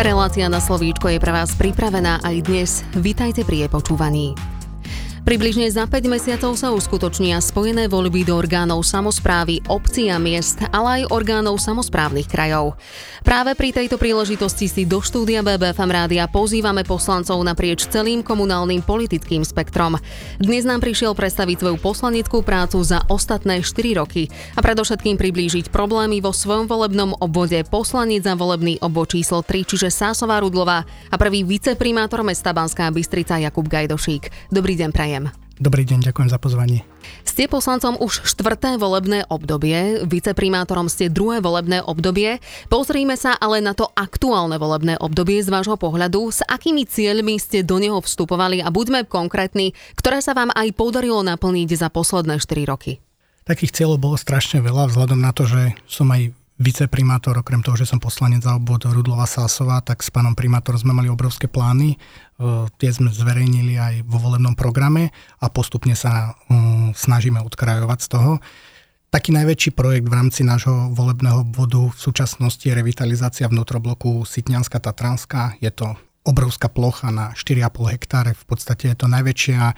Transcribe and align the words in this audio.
Relácia 0.00 0.48
na 0.48 0.64
slovíčko 0.64 1.12
je 1.12 1.20
pre 1.20 1.28
vás 1.28 1.52
pripravená 1.60 2.24
aj 2.24 2.36
dnes. 2.48 2.80
Vítajte 2.96 3.44
pri 3.44 3.68
jej 3.68 3.70
počúvaní. 3.70 4.32
Približne 5.30 5.70
za 5.70 5.86
5 5.86 6.10
mesiacov 6.10 6.58
sa 6.58 6.74
uskutočnia 6.74 7.38
spojené 7.38 7.86
voľby 7.86 8.26
do 8.26 8.34
orgánov 8.34 8.82
samozprávy, 8.82 9.62
obcí 9.70 10.10
a 10.10 10.18
miest, 10.18 10.58
ale 10.74 11.06
aj 11.06 11.14
orgánov 11.14 11.62
samozprávnych 11.62 12.26
krajov. 12.26 12.74
Práve 13.22 13.54
pri 13.54 13.70
tejto 13.70 13.94
príležitosti 13.94 14.66
si 14.66 14.82
do 14.82 14.98
štúdia 14.98 15.46
BBFM 15.46 15.86
rádia 15.86 16.26
pozývame 16.26 16.82
poslancov 16.82 17.38
naprieč 17.46 17.86
celým 17.86 18.26
komunálnym 18.26 18.82
politickým 18.82 19.46
spektrom. 19.46 20.02
Dnes 20.42 20.66
nám 20.66 20.82
prišiel 20.82 21.14
predstaviť 21.14 21.62
svoju 21.62 21.76
poslaneckú 21.78 22.42
prácu 22.42 22.82
za 22.82 22.98
ostatné 23.06 23.62
4 23.62 24.02
roky 24.02 24.34
a 24.58 24.60
predovšetkým 24.66 25.14
priblížiť 25.14 25.70
problémy 25.70 26.18
vo 26.18 26.34
svojom 26.34 26.66
volebnom 26.66 27.14
obvode 27.22 27.62
poslanec 27.70 28.26
za 28.26 28.34
volebný 28.34 28.82
obvod 28.82 29.14
číslo 29.14 29.46
3, 29.46 29.62
čiže 29.62 29.94
Sásová 29.94 30.42
Rudlová 30.42 30.82
a 31.06 31.14
prvý 31.14 31.46
viceprimátor 31.46 32.26
mesta 32.26 32.50
Banská 32.50 32.90
Bystrica 32.90 33.38
Jakub 33.38 33.70
Gajdošík. 33.70 34.50
Dobrý 34.50 34.74
deň, 34.74 34.90
prajem 34.90 35.19
prajem. 35.20 35.36
Dobrý 35.60 35.84
deň, 35.84 36.08
ďakujem 36.08 36.32
za 36.32 36.40
pozvanie. 36.40 36.88
Ste 37.20 37.44
poslancom 37.44 38.00
už 38.00 38.24
štvrté 38.24 38.80
volebné 38.80 39.28
obdobie, 39.28 40.00
viceprimátorom 40.08 40.88
ste 40.88 41.12
druhé 41.12 41.44
volebné 41.44 41.84
obdobie. 41.84 42.40
Pozrime 42.72 43.12
sa 43.20 43.36
ale 43.36 43.60
na 43.60 43.76
to 43.76 43.92
aktuálne 43.92 44.56
volebné 44.56 44.96
obdobie 44.96 45.44
z 45.44 45.52
vášho 45.52 45.76
pohľadu. 45.76 46.32
S 46.32 46.40
akými 46.48 46.88
cieľmi 46.88 47.36
ste 47.36 47.60
do 47.60 47.76
neho 47.76 48.00
vstupovali 48.00 48.64
a 48.64 48.72
buďme 48.72 49.04
konkrétni, 49.04 49.76
ktoré 50.00 50.24
sa 50.24 50.32
vám 50.32 50.48
aj 50.56 50.72
podarilo 50.72 51.20
naplniť 51.20 51.68
za 51.76 51.92
posledné 51.92 52.40
4 52.40 52.64
roky? 52.64 53.04
Takých 53.44 53.76
cieľov 53.76 54.00
bolo 54.00 54.16
strašne 54.16 54.64
veľa, 54.64 54.88
vzhľadom 54.88 55.20
na 55.20 55.36
to, 55.36 55.44
že 55.44 55.76
som 55.84 56.08
aj 56.08 56.32
viceprimátor, 56.60 57.40
okrem 57.40 57.64
toho, 57.64 57.80
že 57.80 57.88
som 57.88 57.96
poslanec 57.96 58.44
za 58.44 58.60
obvod 58.60 58.84
Rudlova 58.84 59.24
Sásova, 59.24 59.80
tak 59.80 60.04
s 60.04 60.12
pánom 60.12 60.36
primátorom 60.36 60.76
sme 60.76 60.92
mali 60.92 61.08
obrovské 61.08 61.48
plány. 61.48 61.96
E, 61.96 61.98
tie 62.76 62.90
sme 62.92 63.08
zverejnili 63.08 63.80
aj 63.80 63.94
vo 64.04 64.20
volebnom 64.20 64.52
programe 64.52 65.08
a 65.40 65.48
postupne 65.48 65.96
sa 65.96 66.36
um, 66.52 66.92
snažíme 66.92 67.40
odkrajovať 67.40 67.98
z 68.04 68.08
toho. 68.12 68.32
Taký 69.10 69.34
najväčší 69.34 69.70
projekt 69.74 70.06
v 70.06 70.14
rámci 70.14 70.46
nášho 70.46 70.92
volebného 70.94 71.42
obvodu 71.42 71.90
v 71.90 71.98
súčasnosti 71.98 72.62
je 72.62 72.76
revitalizácia 72.76 73.48
vnútrobloku 73.50 74.22
Sitňanská 74.22 74.78
Tatranská. 74.78 75.58
Je 75.58 75.72
to 75.74 75.98
obrovská 76.22 76.70
plocha 76.70 77.10
na 77.10 77.34
4,5 77.34 77.90
hektáre. 77.90 78.30
V 78.36 78.44
podstate 78.46 78.92
je 78.92 78.96
to 79.00 79.10
najväčšia 79.10 79.74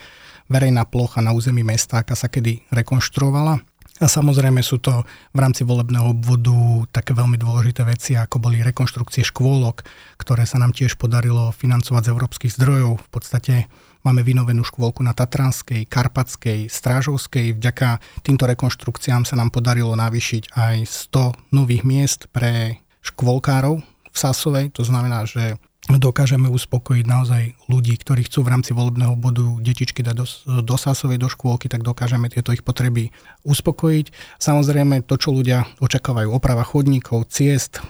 verejná 0.52 0.84
plocha 0.84 1.24
na 1.24 1.32
území 1.32 1.64
mesta, 1.64 2.02
aká 2.02 2.12
sa 2.12 2.28
kedy 2.28 2.68
rekonštruovala 2.74 3.71
a 4.02 4.10
samozrejme 4.10 4.58
sú 4.66 4.82
to 4.82 5.06
v 5.30 5.38
rámci 5.38 5.62
volebného 5.62 6.10
obvodu 6.10 6.52
také 6.90 7.14
veľmi 7.14 7.38
dôležité 7.38 7.86
veci, 7.86 8.18
ako 8.18 8.42
boli 8.42 8.58
rekonštrukcie 8.58 9.22
škôlok, 9.22 9.86
ktoré 10.18 10.42
sa 10.42 10.58
nám 10.58 10.74
tiež 10.74 10.98
podarilo 10.98 11.54
financovať 11.54 12.02
z 12.06 12.10
európskych 12.10 12.54
zdrojov. 12.58 12.98
V 12.98 13.08
podstate 13.14 13.54
máme 14.02 14.26
vynovenú 14.26 14.66
škôlku 14.66 15.06
na 15.06 15.14
Tatranskej, 15.14 15.86
Karpatskej, 15.86 16.66
Strážovskej. 16.66 17.54
Vďaka 17.54 18.02
týmto 18.26 18.50
rekonštrukciám 18.50 19.22
sa 19.22 19.38
nám 19.38 19.54
podarilo 19.54 19.94
navýšiť 19.94 20.50
aj 20.58 20.76
100 21.14 21.54
nových 21.54 21.86
miest 21.86 22.26
pre 22.34 22.82
škôlkárov 23.06 23.78
v 23.82 24.16
Sasovej. 24.18 24.74
To 24.76 24.82
znamená, 24.82 25.24
že 25.30 25.62
dokážeme 25.90 26.46
uspokojiť 26.46 27.04
naozaj 27.10 27.42
ľudí, 27.66 27.98
ktorí 27.98 28.30
chcú 28.30 28.46
v 28.46 28.52
rámci 28.54 28.70
volebného 28.70 29.18
bodu 29.18 29.42
detičky 29.58 30.06
dať 30.06 30.14
do, 30.14 30.26
do 30.62 30.76
Sásovej, 30.78 31.18
do 31.18 31.26
škôlky, 31.26 31.66
tak 31.66 31.82
dokážeme 31.82 32.30
tieto 32.30 32.54
ich 32.54 32.62
potreby 32.62 33.10
uspokojiť. 33.42 34.38
Samozrejme 34.38 35.02
to, 35.02 35.18
čo 35.18 35.34
ľudia 35.34 35.66
očakávajú, 35.82 36.30
oprava 36.30 36.62
chodníkov, 36.62 37.26
ciest, 37.34 37.82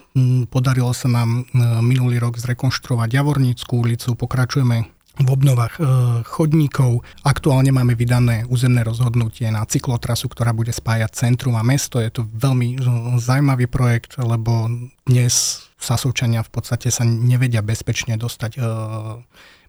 podarilo 0.48 0.97
sa 0.97 1.13
nám 1.13 1.45
minulý 1.85 2.17
rok 2.17 2.41
zrekonštruovať 2.41 3.13
Javorníckú 3.13 3.85
ulicu, 3.85 4.17
pokračujeme 4.17 5.03
v 5.13 5.29
obnovách 5.29 5.77
e, 5.77 5.80
chodníkov. 6.24 7.05
Aktuálne 7.20 7.69
máme 7.69 7.92
vydané 7.92 8.48
územné 8.48 8.80
rozhodnutie 8.80 9.45
na 9.53 9.61
cyklotrasu, 9.69 10.33
ktorá 10.33 10.57
bude 10.57 10.73
spájať 10.73 11.13
centrum 11.13 11.53
a 11.61 11.61
mesto. 11.61 12.01
Je 12.01 12.09
to 12.09 12.24
veľmi 12.33 12.80
zaujímavý 13.20 13.69
projekt, 13.69 14.17
lebo 14.17 14.73
dnes 15.05 15.69
Sasovčania 15.85 16.47
v 16.47 16.51
podstate 16.51 16.89
sa 16.89 17.03
nevedia 17.03 17.61
bezpečne 17.61 18.15
dostať 18.15 18.53
e, 18.57 18.61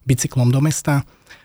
bicyklom 0.06 0.53
do 0.53 0.62
mesta. 0.62 1.03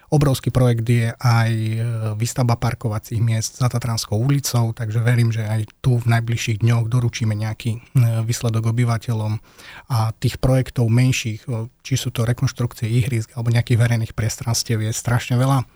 Obrovský 0.09 0.49
projekt 0.49 0.89
je 0.89 1.13
aj 1.13 1.53
e, 1.53 1.77
výstavba 2.17 2.57
parkovacích 2.57 3.21
miest 3.21 3.61
za 3.61 3.69
Tatranskou 3.69 4.17
ulicou, 4.17 4.73
takže 4.73 5.05
verím, 5.05 5.29
že 5.29 5.45
aj 5.45 5.69
tu 5.85 6.01
v 6.01 6.09
najbližších 6.09 6.65
dňoch 6.65 6.89
doručíme 6.89 7.37
nejaký 7.37 7.77
e, 7.77 7.79
výsledok 8.25 8.73
obyvateľom. 8.73 9.37
A 9.93 10.13
tých 10.17 10.41
projektov 10.41 10.89
menších, 10.89 11.45
či 11.85 11.95
sú 11.97 12.09
to 12.09 12.25
rekonštrukcie 12.25 12.89
ihrisk 12.89 13.37
alebo 13.37 13.53
nejakých 13.53 13.81
verejných 13.81 14.17
priestranstiev 14.17 14.81
je 14.81 14.93
strašne 14.97 15.37
veľa. 15.37 15.69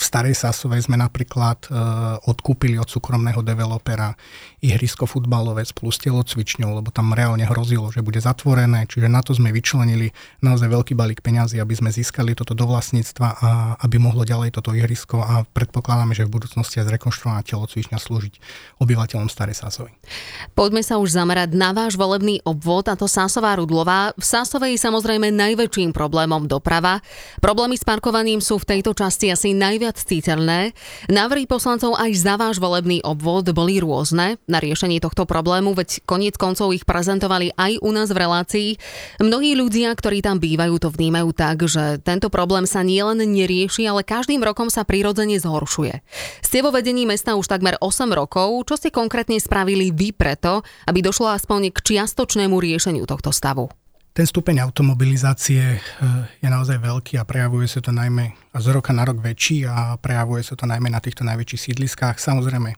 V 0.00 0.08
Starej 0.08 0.32
Sasovej 0.32 0.88
sme 0.88 0.96
napríklad 0.96 1.68
e, 1.68 1.76
odkúpili 2.24 2.80
od 2.80 2.88
súkromného 2.88 3.44
developera 3.44 4.16
ihrisko 4.64 5.04
futbalové 5.04 5.60
spolu 5.68 5.92
s 5.92 6.00
telocvičňou, 6.00 6.80
lebo 6.80 6.88
tam 6.88 7.12
reálne 7.12 7.44
hrozilo, 7.44 7.92
že 7.92 8.00
bude 8.00 8.16
zatvorené, 8.16 8.88
čiže 8.88 9.12
na 9.12 9.20
to 9.20 9.36
sme 9.36 9.52
vyčlenili 9.52 10.08
naozaj 10.40 10.72
veľký 10.72 10.96
balík 10.96 11.20
peňazí, 11.20 11.60
aby 11.60 11.76
sme 11.76 11.92
získali 11.92 12.32
toto 12.32 12.56
do 12.56 12.64
vlastníctva 12.64 13.28
a 13.44 13.48
aby 13.84 14.00
mohlo 14.00 14.24
ďalej 14.24 14.56
toto 14.56 14.72
ihrisko 14.72 15.20
a 15.20 15.44
predpokladáme, 15.44 16.16
že 16.16 16.24
v 16.24 16.32
budúcnosti 16.32 16.80
aj 16.80 16.96
zrekonštruovaná 16.96 17.44
telocvičňa 17.44 18.00
slúžiť 18.00 18.34
obyvateľom 18.80 19.28
Starej 19.28 19.60
Sasovej. 19.60 19.92
Poďme 20.56 20.80
sa 20.80 20.96
už 20.96 21.12
zamerať 21.12 21.52
na 21.52 21.76
váš 21.76 22.00
volebný 22.00 22.40
obvod, 22.48 22.88
a 22.88 22.96
to 22.96 23.04
Sásová 23.04 23.52
Rudlová. 23.60 24.16
V 24.16 24.24
Sásovej 24.24 24.80
samozrejme 24.80 25.28
najväčším 25.28 25.92
problémom 25.92 26.48
doprava. 26.48 27.04
Problémy 27.44 27.76
s 27.76 27.84
parkovaním 27.84 28.40
sú 28.40 28.56
v 28.56 28.76
tejto 28.76 28.96
časti 28.96 29.28
asi 29.28 29.52
najviac 29.52 29.89
citeľné. 29.98 30.76
Návrhy 31.10 31.50
poslancov 31.50 31.98
aj 31.98 32.10
za 32.14 32.34
váš 32.38 32.62
volebný 32.62 33.02
obvod 33.02 33.50
boli 33.50 33.82
rôzne 33.82 34.38
na 34.46 34.58
riešenie 34.62 35.02
tohto 35.02 35.26
problému, 35.26 35.74
veď 35.74 36.04
koniec 36.06 36.38
koncov 36.38 36.70
ich 36.70 36.86
prezentovali 36.86 37.50
aj 37.58 37.82
u 37.82 37.90
nás 37.90 38.12
v 38.12 38.20
relácii. 38.20 38.68
Mnohí 39.18 39.58
ľudia, 39.58 39.90
ktorí 39.96 40.22
tam 40.22 40.38
bývajú, 40.38 40.76
to 40.78 40.88
vnímajú 40.92 41.30
tak, 41.34 41.66
že 41.66 41.98
tento 42.04 42.30
problém 42.30 42.68
sa 42.68 42.86
nielen 42.86 43.22
nerieši, 43.22 43.88
ale 43.88 44.06
každým 44.06 44.44
rokom 44.44 44.70
sa 44.70 44.86
prirodzene 44.86 45.40
zhoršuje. 45.40 46.02
Ste 46.44 46.62
vo 46.62 46.70
vedení 46.70 47.08
mesta 47.08 47.34
už 47.34 47.50
takmer 47.50 47.80
8 47.80 48.10
rokov. 48.12 48.68
Čo 48.68 48.74
ste 48.78 48.94
konkrétne 48.94 49.38
spravili 49.40 49.90
vy 49.90 50.14
preto, 50.14 50.62
aby 50.86 51.02
došlo 51.02 51.32
aspoň 51.32 51.74
k 51.74 51.78
čiastočnému 51.80 52.58
riešeniu 52.58 53.08
tohto 53.08 53.34
stavu? 53.34 53.70
Ten 54.10 54.26
stupeň 54.26 54.66
automobilizácie 54.66 55.78
eh, 55.78 55.80
je 56.42 56.48
naozaj 56.50 56.82
veľký 56.82 57.18
a 57.18 57.26
prejavuje 57.28 57.70
sa 57.70 57.78
to 57.78 57.94
najmä 57.94 58.34
z 58.54 58.66
roka 58.74 58.90
na 58.90 59.06
rok 59.06 59.22
väčší 59.22 59.64
a 59.70 59.94
prejavuje 60.02 60.42
sa 60.42 60.58
to 60.58 60.66
najmä 60.66 60.90
na 60.90 60.98
týchto 60.98 61.22
najväčších 61.22 61.70
sídliskách. 61.70 62.18
Samozrejme, 62.18 62.74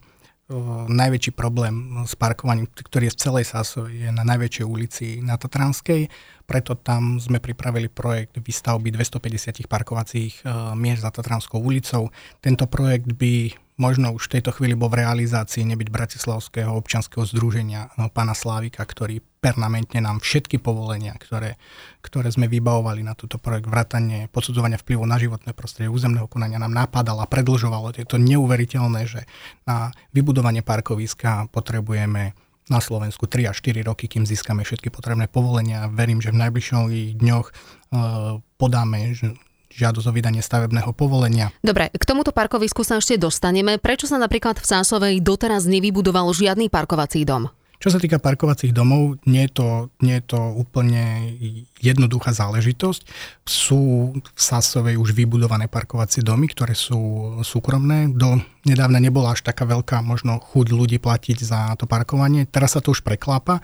najväčší 0.91 1.33
problém 1.33 2.05
s 2.05 2.13
parkovaním, 2.19 2.69
ktorý 2.69 3.09
je 3.09 3.15
v 3.15 3.21
celej 3.21 3.45
Sásovej, 3.49 4.09
je 4.09 4.11
na 4.11 4.25
najväčšej 4.27 4.67
ulici 4.67 5.07
na 5.23 5.39
Tatranskej, 5.39 6.11
preto 6.45 6.77
tam 6.77 7.17
sme 7.23 7.39
pripravili 7.39 7.89
projekt 7.89 8.37
výstavby 8.37 8.93
250 8.93 9.65
parkovacích 9.71 10.43
eh, 10.43 10.51
miest 10.77 11.07
za 11.07 11.11
Tatranskou 11.15 11.63
ulicou. 11.63 12.11
Tento 12.43 12.67
projekt 12.69 13.15
by 13.17 13.55
možno 13.81 14.13
už 14.13 14.29
v 14.29 14.33
tejto 14.39 14.53
chvíli 14.53 14.77
bol 14.77 14.93
v 14.93 15.05
realizácii 15.05 15.65
nebyť 15.65 15.89
Bratislavského 15.89 16.73
občanského 16.77 17.25
združenia 17.25 17.93
no, 17.97 18.13
pána 18.13 18.37
Slávika, 18.37 18.85
ktorý 18.85 19.25
permanentne 19.43 19.99
nám 19.99 20.23
všetky 20.23 20.63
povolenia, 20.63 21.19
ktoré, 21.19 21.59
ktoré 21.99 22.31
sme 22.31 22.47
vybavovali 22.47 23.03
na 23.03 23.19
túto 23.19 23.43
projekt, 23.43 23.67
vrátanie 23.67 24.31
posudzovania 24.31 24.79
vplyvu 24.79 25.03
na 25.03 25.19
životné 25.19 25.51
prostredie, 25.57 25.91
územného 25.91 26.31
konania 26.31 26.63
nám 26.63 26.71
napadal 26.71 27.19
a 27.19 27.27
predlžovalo. 27.27 27.91
Je 27.97 28.07
to 28.07 28.23
neuveriteľné, 28.23 29.03
že 29.09 29.27
na 29.67 29.91
vybudovanie 30.15 30.63
parkoviska 30.63 31.51
potrebujeme 31.51 32.39
na 32.71 32.79
Slovensku 32.79 33.27
3 33.27 33.51
až 33.51 33.59
4 33.59 33.83
roky, 33.83 34.07
kým 34.07 34.23
získame 34.23 34.63
všetky 34.63 34.95
potrebné 34.95 35.27
povolenia. 35.27 35.91
Verím, 35.91 36.23
že 36.23 36.31
v 36.31 36.47
najbližších 36.47 37.19
dňoch 37.19 37.47
e, 37.51 37.53
podáme 38.55 39.11
žiadosť 39.73 40.07
o 40.09 40.13
vydanie 40.13 40.45
stavebného 40.45 40.93
povolenia. 40.93 41.51
Dobre, 41.65 41.89
k 41.89 42.05
tomuto 42.05 42.31
parkovisku 42.31 42.85
sa 42.85 43.01
ešte 43.01 43.17
dostaneme. 43.17 43.81
Prečo 43.81 44.05
sa 44.05 44.21
napríklad 44.21 44.61
v 44.61 44.67
Sásovej 44.69 45.15
doteraz 45.25 45.65
nevybudoval 45.65 46.29
žiadny 46.33 46.69
parkovací 46.69 47.25
dom? 47.25 47.49
Čo 47.83 47.91
sa 47.91 47.99
týka 47.99 48.23
parkovacích 48.23 48.71
domov, 48.71 49.19
nie 49.27 49.43
je 49.51 49.59
to, 49.59 49.69
nie 50.07 50.23
je 50.23 50.25
to 50.31 50.39
úplne 50.39 51.35
jednoduchá 51.83 52.31
záležitosť. 52.31 53.03
Sú 53.43 54.15
v 54.15 54.39
Sasovej 54.39 54.95
už 54.95 55.11
vybudované 55.11 55.67
parkovacie 55.67 56.23
domy, 56.23 56.47
ktoré 56.47 56.79
sú 56.79 56.95
súkromné. 57.43 58.07
Do 58.15 58.39
nedávna 58.65 59.03
nebola 59.03 59.35
až 59.35 59.43
taká 59.43 59.67
veľká 59.67 60.03
možno 60.03 60.39
chuť 60.39 60.67
ľudí 60.71 60.99
platiť 61.03 61.39
za 61.43 61.75
to 61.75 61.91
parkovanie. 61.91 62.47
Teraz 62.47 62.79
sa 62.79 62.81
to 62.81 62.95
už 62.95 63.03
preklápa 63.03 63.61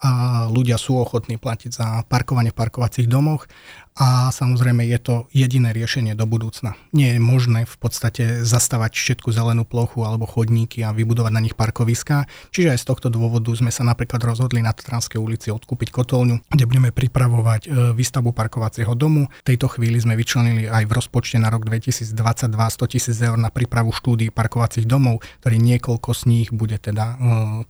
a 0.00 0.44
ľudia 0.48 0.76
sú 0.76 1.00
ochotní 1.00 1.40
platiť 1.40 1.70
za 1.72 1.86
parkovanie 2.08 2.52
v 2.52 2.58
parkovacích 2.60 3.08
domoch 3.08 3.48
a 3.92 4.32
samozrejme 4.32 4.88
je 4.88 4.96
to 4.96 5.14
jediné 5.36 5.68
riešenie 5.76 6.16
do 6.16 6.24
budúcna. 6.24 6.80
Nie 6.96 7.16
je 7.16 7.20
možné 7.20 7.68
v 7.68 7.76
podstate 7.76 8.40
zastavať 8.40 8.96
všetku 8.96 9.28
zelenú 9.28 9.68
plochu 9.68 10.00
alebo 10.00 10.24
chodníky 10.24 10.80
a 10.80 10.96
vybudovať 10.96 11.32
na 11.32 11.44
nich 11.44 11.52
parkoviská. 11.52 12.24
Čiže 12.56 12.72
aj 12.72 12.78
z 12.80 12.88
tohto 12.88 13.08
dôvodu 13.12 13.52
sme 13.52 13.68
sa 13.68 13.84
napríklad 13.84 14.24
rozhodli 14.24 14.64
na 14.64 14.72
Tatranskej 14.72 15.20
ulici 15.20 15.52
odkúpiť 15.52 15.92
kotolňu, 15.92 16.40
kde 16.48 16.64
budeme 16.64 16.88
pripravovať 16.88 17.68
e, 17.68 17.92
výstavbu 17.92 18.32
parkovacieho 18.32 18.96
domu. 18.96 19.28
V 19.44 19.48
tejto 19.52 19.68
chvíli 19.68 20.00
sme 20.00 20.16
vyčlenili 20.16 20.72
aj 20.72 20.88
v 20.88 20.92
rozpočte 20.96 21.36
na 21.36 21.52
rok 21.52 21.68
2022 21.68 22.16
100 22.48 22.92
tisíc 22.96 23.16
eur 23.20 23.36
na 23.36 23.52
prípravu 23.52 23.92
štúdií 23.92 24.32
parkovacích 24.42 24.90
domov, 24.90 25.22
ktorý 25.38 25.56
niekoľko 25.62 26.10
z 26.10 26.22
nich 26.26 26.48
bude 26.50 26.82
teda, 26.82 27.14
e, 27.14 27.16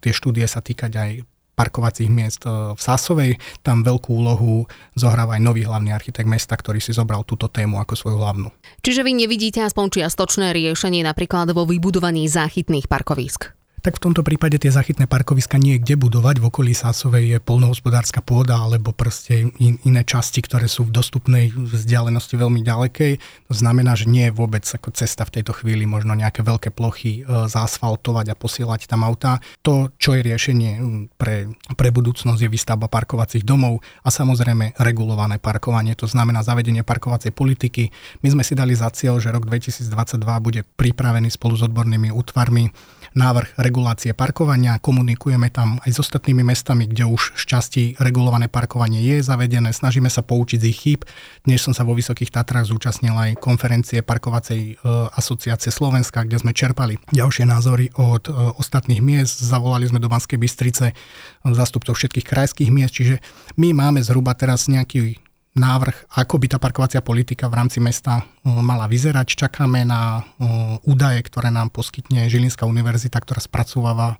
tie 0.00 0.12
štúdie 0.16 0.48
sa 0.48 0.64
týkať 0.64 0.92
aj 0.96 1.10
parkovacích 1.52 2.08
miest 2.08 2.42
e, 2.48 2.72
v 2.72 2.80
Sásovej. 2.80 3.32
Tam 3.60 3.84
veľkú 3.84 4.08
úlohu 4.08 4.64
zohráva 4.96 5.36
aj 5.36 5.42
nový 5.44 5.68
hlavný 5.68 5.92
architekt 5.92 6.26
mesta, 6.26 6.56
ktorý 6.56 6.80
si 6.80 6.96
zobral 6.96 7.28
túto 7.28 7.46
tému 7.52 7.76
ako 7.78 7.94
svoju 7.94 8.16
hlavnú. 8.18 8.48
Čiže 8.80 9.04
vy 9.04 9.12
nevidíte 9.12 9.60
aspoň 9.60 10.00
čiastočné 10.00 10.56
riešenie 10.56 11.04
napríklad 11.04 11.52
vo 11.52 11.68
vybudovaní 11.68 12.24
záchytných 12.26 12.88
parkovísk? 12.88 13.61
Tak 13.82 13.98
v 13.98 14.04
tomto 14.08 14.22
prípade 14.22 14.62
tie 14.62 14.70
zachytné 14.70 15.10
parkoviska 15.10 15.58
nie 15.58 15.76
je 15.76 15.82
kde 15.82 15.94
budovať. 15.98 16.38
V 16.38 16.48
okolí 16.48 16.70
Sásovej 16.70 17.34
je 17.34 17.38
polnohospodárska 17.42 18.22
pôda 18.22 18.62
alebo 18.62 18.94
proste 18.94 19.50
in, 19.58 19.82
iné 19.82 20.06
časti, 20.06 20.38
ktoré 20.38 20.70
sú 20.70 20.86
v 20.86 20.94
dostupnej 20.94 21.50
vzdialenosti 21.50 22.38
veľmi 22.38 22.62
ďalekej. 22.62 23.18
To 23.50 23.54
znamená, 23.58 23.98
že 23.98 24.06
nie 24.06 24.30
je 24.30 24.38
vôbec 24.38 24.62
ako 24.62 24.94
cesta 24.94 25.26
v 25.26 25.42
tejto 25.42 25.58
chvíli 25.58 25.82
možno 25.82 26.14
nejaké 26.14 26.46
veľké 26.46 26.70
plochy 26.70 27.26
e, 27.26 27.50
zaasfaltovať 27.50 28.30
a 28.30 28.38
posielať 28.38 28.86
tam 28.86 29.02
autá. 29.02 29.42
To, 29.66 29.90
čo 29.98 30.14
je 30.14 30.22
riešenie 30.30 30.70
pre, 31.18 31.50
pre 31.74 31.90
budúcnosť, 31.90 32.38
je 32.38 32.52
výstavba 32.54 32.86
parkovacích 32.86 33.42
domov 33.42 33.82
a 34.06 34.14
samozrejme 34.14 34.78
regulované 34.78 35.42
parkovanie. 35.42 35.98
To 35.98 36.06
znamená 36.06 36.46
zavedenie 36.46 36.86
parkovacej 36.86 37.34
politiky. 37.34 37.90
My 38.22 38.30
sme 38.30 38.46
si 38.46 38.54
dali 38.54 38.78
za 38.78 38.94
cieľ, 38.94 39.18
že 39.18 39.34
rok 39.34 39.42
2022 39.50 39.90
bude 40.38 40.62
pripravený 40.78 41.34
spolu 41.34 41.58
s 41.58 41.66
odbornými 41.66 42.14
útvarmi 42.14 42.70
návrh 43.12 43.60
regulácie 43.72 44.12
parkovania, 44.12 44.76
komunikujeme 44.76 45.48
tam 45.48 45.80
aj 45.80 45.96
s 45.96 45.98
ostatnými 46.04 46.44
mestami, 46.44 46.84
kde 46.84 47.08
už 47.08 47.32
z 47.40 47.44
časti 47.48 47.82
regulované 47.96 48.52
parkovanie 48.52 49.00
je 49.00 49.24
zavedené, 49.24 49.72
snažíme 49.72 50.12
sa 50.12 50.20
poučiť 50.20 50.60
z 50.60 50.68
ich 50.68 50.76
chýb. 50.76 51.00
Dnes 51.48 51.64
som 51.64 51.72
sa 51.72 51.80
vo 51.80 51.96
Vysokých 51.96 52.28
Tatrách 52.28 52.68
zúčastnil 52.68 53.16
aj 53.16 53.40
konferencie 53.40 54.04
parkovacej 54.04 54.60
e, 54.60 54.72
asociácie 55.16 55.72
Slovenska, 55.72 56.28
kde 56.28 56.36
sme 56.36 56.52
čerpali 56.52 57.00
ďalšie 57.16 57.48
názory 57.48 57.88
od 57.96 58.28
e, 58.28 58.36
ostatných 58.60 59.00
miest. 59.00 59.40
Zavolali 59.40 59.88
sme 59.88 60.04
do 60.04 60.12
Banskej 60.12 60.36
Bystrice 60.36 60.92
zastupcov 61.40 61.96
všetkých 61.96 62.28
krajských 62.28 62.68
miest, 62.68 63.00
čiže 63.00 63.24
my 63.56 63.72
máme 63.72 64.04
zhruba 64.04 64.36
teraz 64.36 64.68
nejaký 64.68 65.16
návrh, 65.52 66.16
ako 66.16 66.40
by 66.40 66.46
tá 66.48 66.56
parkovacia 66.56 67.04
politika 67.04 67.44
v 67.48 67.60
rámci 67.60 67.76
mesta 67.76 68.24
uh, 68.24 68.60
mala 68.64 68.88
vyzerať. 68.88 69.36
Čakáme 69.36 69.84
na 69.84 70.20
uh, 70.20 70.80
údaje, 70.88 71.20
ktoré 71.28 71.52
nám 71.52 71.68
poskytne 71.68 72.28
Žilinská 72.32 72.64
univerzita, 72.64 73.20
ktorá 73.20 73.40
spracováva 73.40 74.16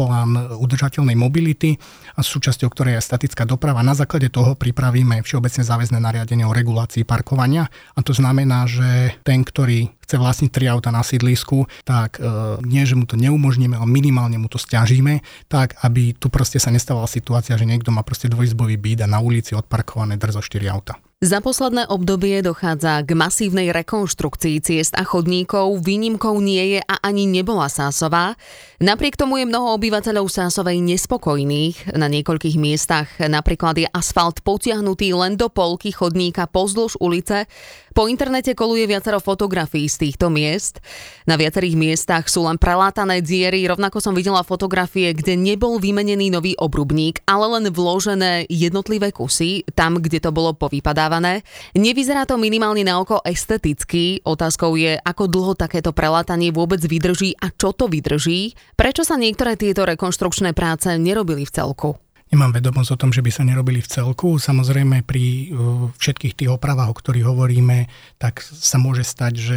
plán 0.00 0.56
udržateľnej 0.56 1.12
mobility 1.12 1.76
a 2.16 2.24
súčasťou 2.24 2.72
ktorej 2.72 2.96
je 2.96 3.04
statická 3.04 3.44
doprava. 3.44 3.84
Na 3.84 3.92
základe 3.92 4.32
toho 4.32 4.56
pripravíme 4.56 5.20
všeobecne 5.20 5.60
záväzné 5.60 6.00
nariadenie 6.00 6.48
o 6.48 6.56
regulácii 6.56 7.04
parkovania 7.04 7.68
a 7.92 8.00
to 8.00 8.16
znamená, 8.16 8.64
že 8.64 9.20
ten, 9.20 9.44
ktorý 9.44 9.92
chce 10.00 10.16
vlastniť 10.16 10.50
tri 10.50 10.66
auta 10.72 10.88
na 10.88 11.04
sídlisku, 11.04 11.68
tak 11.84 12.16
e, 12.16 12.24
nie, 12.64 12.82
že 12.88 12.96
mu 12.96 13.04
to 13.04 13.20
neumožníme, 13.20 13.76
ale 13.76 13.86
minimálne 13.86 14.40
mu 14.40 14.48
to 14.48 14.56
stiažíme, 14.56 15.20
tak 15.52 15.76
aby 15.84 16.16
tu 16.16 16.32
proste 16.32 16.56
sa 16.56 16.72
nestávala 16.72 17.06
situácia, 17.06 17.60
že 17.60 17.68
niekto 17.68 17.92
má 17.92 18.00
proste 18.00 18.32
dvojizbový 18.32 18.80
byt 18.80 19.04
a 19.04 19.06
na 19.06 19.20
ulici 19.20 19.52
odparkované 19.52 20.16
drzo 20.16 20.40
4 20.40 20.66
auta. 20.72 20.96
Za 21.20 21.44
posledné 21.44 21.84
obdobie 21.84 22.40
dochádza 22.40 23.04
k 23.04 23.12
masívnej 23.12 23.76
rekonštrukcii 23.76 24.56
ciest 24.64 24.96
a 24.96 25.04
chodníkov, 25.04 25.84
výnimkou 25.84 26.40
nie 26.40 26.72
je 26.72 26.80
a 26.80 26.96
ani 27.04 27.28
nebola 27.28 27.68
Sásová. 27.68 28.40
Napriek 28.80 29.20
tomu 29.20 29.36
je 29.36 29.44
mnoho 29.44 29.76
obyvateľov 29.76 30.32
Sásovej 30.32 30.80
nespokojných. 30.80 31.92
Na 31.92 32.08
niekoľkých 32.08 32.56
miestach 32.56 33.20
napríklad 33.20 33.76
je 33.76 33.84
asfalt 33.92 34.40
potiahnutý 34.40 35.12
len 35.12 35.36
do 35.36 35.52
polky 35.52 35.92
chodníka 35.92 36.48
pozdĺž 36.48 36.96
ulice. 37.04 37.44
Po 37.92 38.08
internete 38.08 38.56
koluje 38.56 38.88
viacero 38.88 39.20
fotografií 39.20 39.92
z 39.92 40.08
týchto 40.08 40.32
miest. 40.32 40.80
Na 41.28 41.36
viacerých 41.36 41.76
miestach 41.76 42.32
sú 42.32 42.48
len 42.48 42.56
prelátané 42.56 43.20
diery, 43.20 43.60
rovnako 43.68 44.00
som 44.00 44.16
videla 44.16 44.40
fotografie, 44.40 45.12
kde 45.12 45.36
nebol 45.36 45.76
vymenený 45.76 46.32
nový 46.32 46.56
obrubník, 46.56 47.20
ale 47.28 47.60
len 47.60 47.68
vložené 47.68 48.48
jednotlivé 48.48 49.12
kusy, 49.12 49.68
tam, 49.76 50.00
kde 50.00 50.22
to 50.22 50.32
bolo 50.32 50.56
povypadávané 50.56 51.09
predávané. 51.10 51.42
Nevyzerá 51.74 52.22
to 52.22 52.38
minimálne 52.38 52.86
na 52.86 53.02
oko 53.02 53.18
esteticky. 53.26 54.22
Otázkou 54.22 54.78
je, 54.78 54.94
ako 54.94 55.26
dlho 55.26 55.58
takéto 55.58 55.90
prelátanie 55.90 56.54
vôbec 56.54 56.78
vydrží 56.78 57.34
a 57.42 57.50
čo 57.50 57.74
to 57.74 57.90
vydrží. 57.90 58.54
Prečo 58.78 59.02
sa 59.02 59.18
niektoré 59.18 59.58
tieto 59.58 59.82
rekonštrukčné 59.82 60.54
práce 60.54 60.86
nerobili 60.94 61.42
v 61.42 61.50
celku? 61.50 61.98
Nemám 62.30 62.54
vedomosť 62.62 62.94
o 62.94 63.00
tom, 63.00 63.10
že 63.10 63.26
by 63.26 63.30
sa 63.34 63.42
nerobili 63.42 63.82
v 63.82 63.90
celku. 63.90 64.38
Samozrejme 64.38 65.02
pri 65.02 65.50
uh, 65.50 65.90
všetkých 65.98 66.38
tých 66.38 66.50
opravách, 66.54 66.94
o 66.94 66.98
ktorých 66.98 67.26
hovoríme, 67.26 67.90
tak 68.22 68.46
sa 68.46 68.78
môže 68.78 69.02
stať, 69.02 69.32
že 69.34 69.56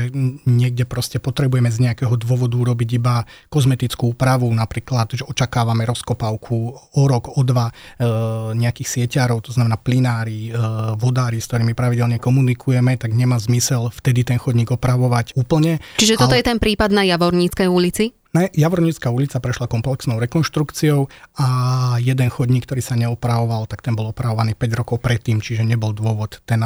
niekde 0.50 0.90
proste 0.90 1.22
potrebujeme 1.22 1.70
z 1.70 1.86
nejakého 1.86 2.18
dôvodu 2.18 2.58
urobiť 2.58 2.90
iba 2.98 3.30
kozmetickú 3.54 4.18
úpravu, 4.18 4.50
napríklad, 4.50 5.14
že 5.14 5.22
očakávame 5.22 5.86
rozkopávku 5.86 6.56
o 6.98 7.04
rok, 7.06 7.38
o 7.38 7.46
dva 7.46 7.70
uh, 7.70 8.58
nejakých 8.58 9.06
sieťarov, 9.06 9.46
to 9.46 9.54
znamená 9.54 9.78
plinári, 9.78 10.50
uh, 10.50 10.98
vodári, 10.98 11.38
s 11.38 11.54
ktorými 11.54 11.78
pravidelne 11.78 12.18
komunikujeme, 12.18 12.98
tak 12.98 13.14
nemá 13.14 13.38
zmysel 13.38 13.94
vtedy 13.94 14.26
ten 14.26 14.42
chodník 14.42 14.74
opravovať 14.74 15.38
úplne. 15.38 15.78
Čiže 16.02 16.18
toto 16.18 16.34
ale... 16.34 16.42
je 16.42 16.50
ten 16.50 16.58
prípad 16.58 16.90
na 16.90 17.06
Javorníckej 17.06 17.70
ulici? 17.70 18.18
Javornická 18.34 19.14
ulica 19.14 19.38
prešla 19.38 19.70
komplexnou 19.70 20.18
rekonštrukciou 20.18 21.06
a 21.38 21.48
jeden 22.02 22.34
chodník, 22.34 22.66
ktorý 22.66 22.82
sa 22.82 22.98
neopravoval, 22.98 23.70
tak 23.70 23.86
ten 23.86 23.94
bol 23.94 24.10
opravovaný 24.10 24.58
5 24.58 24.74
rokov 24.74 25.06
predtým, 25.06 25.38
čiže 25.38 25.62
nebol 25.62 25.94
dôvod 25.94 26.42
ten 26.50 26.66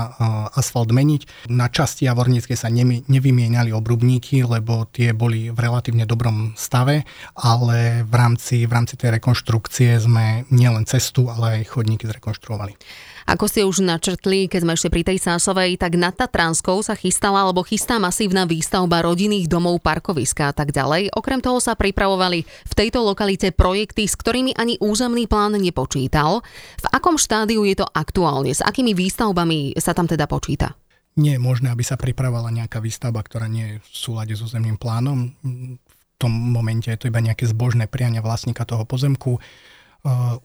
asfalt 0.55 0.95
meniť. 0.95 1.51
Na 1.51 1.67
časti 1.67 2.07
Javornickej 2.07 2.55
sa 2.55 2.71
nevymieniali 2.71 3.75
obrubníky, 3.75 4.47
lebo 4.47 4.87
tie 4.87 5.11
boli 5.11 5.51
v 5.51 5.59
relatívne 5.59 6.07
dobrom 6.07 6.55
stave, 6.55 7.03
ale 7.35 8.07
v 8.07 8.13
rámci, 8.15 8.63
v 8.63 8.71
rámci 8.71 8.95
tej 8.95 9.19
rekonštrukcie 9.19 9.99
sme 9.99 10.47
nielen 10.47 10.87
cestu, 10.87 11.27
ale 11.27 11.59
aj 11.59 11.75
chodníky 11.75 12.07
zrekonštruovali. 12.07 12.79
Ako 13.27 13.51
ste 13.51 13.67
už 13.67 13.83
načrtli, 13.83 14.47
keď 14.47 14.59
sme 14.63 14.71
ešte 14.79 14.87
pri 14.87 15.03
tej 15.03 15.19
Sásovej, 15.19 15.75
tak 15.75 15.99
nad 15.99 16.15
Tatranskou 16.15 16.79
sa 16.79 16.95
chystala 16.95 17.43
alebo 17.43 17.59
chystá 17.59 17.99
masívna 17.99 18.47
výstavba 18.47 19.03
rodinných 19.03 19.51
domov, 19.51 19.83
parkoviska 19.83 20.47
a 20.47 20.53
tak 20.55 20.71
ďalej. 20.71 21.11
Okrem 21.11 21.43
toho 21.43 21.59
sa 21.59 21.75
pripravovali 21.75 22.47
v 22.47 22.73
tejto 22.73 23.03
lokalite 23.03 23.51
projekty, 23.51 24.07
s 24.07 24.15
ktorými 24.15 24.55
ani 24.55 24.79
územný 24.79 25.27
plán 25.27 25.59
nepočítal. 25.59 26.39
V 26.79 26.87
akom 26.87 27.19
štádiu 27.19 27.67
je 27.67 27.83
to 27.83 27.87
aktuálne? 27.91 28.55
S 28.55 28.63
akými 28.63 28.95
výstavbami 28.95 29.75
sa 29.75 29.91
tam 29.91 30.07
teda 30.07 30.23
počíta? 30.23 30.79
Nie 31.19 31.35
je 31.35 31.43
možné, 31.43 31.67
aby 31.75 31.83
sa 31.83 31.99
pripravovala 31.99 32.55
nejaká 32.55 32.79
výstavba, 32.79 33.19
ktorá 33.27 33.51
nie 33.51 33.75
je 33.75 33.77
v 33.83 33.87
súlade 33.91 34.33
so 34.39 34.47
zemným 34.47 34.79
plánom. 34.79 35.35
V 35.43 36.15
tom 36.15 36.31
momente 36.31 36.87
je 36.87 36.95
to 36.95 37.11
iba 37.11 37.19
nejaké 37.19 37.43
zbožné 37.43 37.91
priania 37.91 38.23
vlastníka 38.23 38.63
toho 38.63 38.87
pozemku 38.87 39.35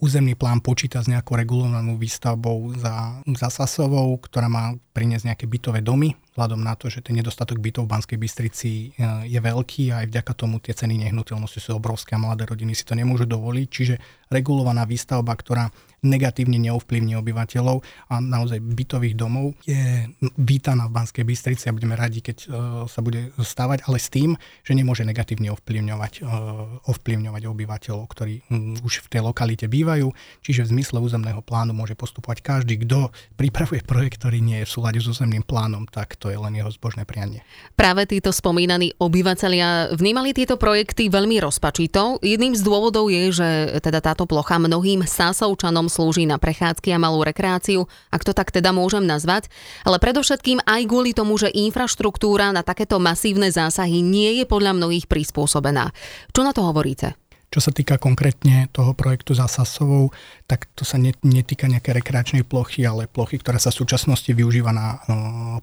územný 0.03 0.35
plán 0.35 0.65
počíta 0.65 1.05
s 1.05 1.11
nejakou 1.11 1.39
regulovanou 1.39 1.95
výstavbou 1.95 2.75
za, 2.79 3.23
za 3.23 3.49
Sasovou, 3.53 4.19
ktorá 4.19 4.51
má 4.51 4.75
priniesť 4.97 5.33
nejaké 5.33 5.47
bytové 5.47 5.85
domy, 5.85 6.17
vzhľadom 6.33 6.61
na 6.65 6.73
to, 6.75 6.89
že 6.89 7.05
ten 7.05 7.21
nedostatok 7.21 7.61
bytov 7.61 7.85
v 7.85 7.93
Banskej 7.93 8.19
Bystrici 8.19 8.71
e, 8.73 8.87
je 9.29 9.37
veľký 9.37 9.93
a 9.93 10.05
aj 10.05 10.07
vďaka 10.09 10.33
tomu 10.33 10.59
tie 10.65 10.73
ceny 10.73 10.97
nehnuteľnosti 11.05 11.61
sú 11.61 11.77
obrovské 11.77 12.17
a 12.17 12.23
mladé 12.23 12.49
rodiny 12.49 12.73
si 12.73 12.89
to 12.89 12.97
nemôžu 12.97 13.29
dovoliť. 13.29 13.69
Čiže 13.69 13.95
regulovaná 14.33 14.89
výstavba, 14.89 15.37
ktorá 15.37 15.69
negatívne 16.03 16.59
neovplyvní 16.59 17.15
obyvateľov 17.15 17.79
a 18.11 18.19
naozaj 18.19 18.59
bytových 18.59 19.15
domov 19.15 19.55
je 19.63 20.11
vítaná 20.35 20.91
v 20.91 20.95
Banskej 20.99 21.23
Bystrici 21.23 21.71
a 21.71 21.77
budeme 21.77 21.95
radi, 21.95 22.19
keď 22.19 22.37
uh, 22.43 22.51
sa 22.91 23.07
bude 23.07 23.31
stávať, 23.39 23.87
ale 23.87 24.03
s 24.03 24.11
tým, 24.11 24.35
že 24.67 24.75
nemôže 24.75 25.07
negatívne 25.07 25.55
ovplyvňovať, 25.55 26.27
uh, 26.27 26.91
ovplyvňovať 26.91 27.43
obyvateľov, 27.47 28.05
ktorí 28.11 28.35
už 28.83 29.07
v 29.07 29.11
tej 29.15 29.23
lokalite 29.23 29.71
bývajú. 29.71 30.11
Čiže 30.43 30.67
v 30.67 30.71
zmysle 30.75 30.99
územného 30.99 31.39
plánu 31.39 31.71
môže 31.71 31.95
postupovať 31.95 32.43
každý, 32.43 32.83
kto 32.83 33.15
pripravuje 33.39 33.87
projekt, 33.87 34.19
ktorý 34.19 34.43
nie 34.43 34.59
je 34.63 34.67
v 34.67 34.75
súlade 34.75 34.99
s 34.99 35.07
územným 35.07 35.47
plánom, 35.47 35.87
tak 35.87 36.19
to 36.23 36.31
je 36.31 36.39
len 36.39 36.55
jeho 36.55 36.71
zbožné 36.71 37.03
prianie. 37.03 37.43
Práve 37.75 38.07
títo 38.07 38.31
spomínaní 38.31 38.95
obyvateľia 39.03 39.99
vnímali 39.99 40.31
tieto 40.31 40.55
projekty 40.55 41.11
veľmi 41.11 41.43
rozpačito. 41.43 42.23
Jedným 42.23 42.55
z 42.55 42.63
dôvodov 42.63 43.11
je, 43.11 43.35
že 43.35 43.49
teda 43.83 43.99
táto 43.99 44.31
plocha 44.31 44.63
mnohým 44.63 45.03
sásovčanom 45.03 45.91
slúži 45.91 46.31
na 46.31 46.39
prechádzky 46.39 46.95
a 46.95 47.03
malú 47.03 47.27
rekreáciu, 47.27 47.91
ak 48.15 48.23
to 48.23 48.31
tak 48.31 48.55
teda 48.55 48.71
môžem 48.71 49.03
nazvať, 49.03 49.51
ale 49.83 49.99
predovšetkým 49.99 50.63
aj 50.63 50.83
kvôli 50.87 51.11
tomu, 51.11 51.35
že 51.35 51.51
infraštruktúra 51.51 52.55
na 52.55 52.63
takéto 52.63 53.03
masívne 53.03 53.51
zásahy 53.51 53.99
nie 53.99 54.39
je 54.39 54.45
podľa 54.47 54.79
mnohých 54.79 55.11
prispôsobená. 55.11 55.91
Čo 56.31 56.47
na 56.47 56.55
to 56.55 56.63
hovoríte? 56.63 57.22
Čo 57.53 57.61
sa 57.61 57.71
týka 57.71 58.01
konkrétne 58.01 58.73
toho 58.73 58.97
projektu 58.97 59.37
za 59.37 59.45
Sasovou, 59.45 60.09
tak 60.49 60.73
to 60.73 60.89
sa 60.89 60.97
netýka 61.21 61.69
nejaké 61.69 61.93
rekreačnej 61.93 62.49
plochy, 62.49 62.89
ale 62.89 63.05
plochy, 63.05 63.37
ktorá 63.37 63.61
sa 63.61 63.69
v 63.69 63.85
súčasnosti 63.85 64.33
využíva 64.33 64.73
na 64.73 64.97
uh, 64.97 64.99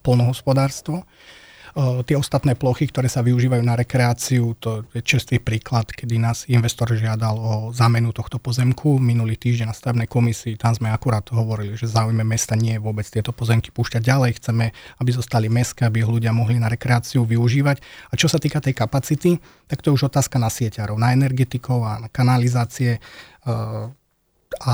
polnohospodárstvo 0.06 1.10
tie 1.78 2.16
ostatné 2.18 2.58
plochy, 2.58 2.90
ktoré 2.90 3.06
sa 3.06 3.22
využívajú 3.22 3.64
na 3.64 3.78
rekreáciu, 3.78 4.58
to 4.58 4.88
je 4.94 5.06
čerstvý 5.06 5.38
príklad, 5.44 5.90
kedy 5.90 6.18
nás 6.18 6.50
investor 6.50 6.90
žiadal 6.94 7.36
o 7.38 7.54
zámenu 7.76 8.10
tohto 8.10 8.42
pozemku. 8.42 8.98
Minulý 8.98 9.38
týždeň 9.38 9.70
na 9.70 9.76
stavebnej 9.76 10.10
komisii, 10.10 10.58
tam 10.58 10.74
sme 10.74 10.90
akurát 10.90 11.26
hovorili, 11.30 11.78
že 11.78 11.90
záujme 11.90 12.26
mesta 12.26 12.58
nie 12.58 12.76
je 12.76 12.84
vôbec 12.84 13.06
tieto 13.06 13.30
pozemky 13.32 13.70
púšťať 13.70 14.02
ďalej. 14.02 14.32
Chceme, 14.42 14.74
aby 15.02 15.10
zostali 15.14 15.48
mestské, 15.48 15.86
aby 15.86 16.02
ich 16.02 16.10
ľudia 16.10 16.34
mohli 16.34 16.58
na 16.58 16.70
rekreáciu 16.70 17.26
využívať. 17.26 17.78
A 18.10 18.18
čo 18.18 18.26
sa 18.26 18.42
týka 18.42 18.62
tej 18.62 18.74
kapacity, 18.74 19.38
tak 19.70 19.86
to 19.86 19.94
je 19.94 20.02
už 20.02 20.10
otázka 20.10 20.42
na 20.42 20.50
sieťarov, 20.50 20.98
na 20.98 21.14
energetikov 21.14 21.86
a 21.86 22.02
na 22.02 22.10
kanalizácie. 22.10 22.98
A 24.66 24.74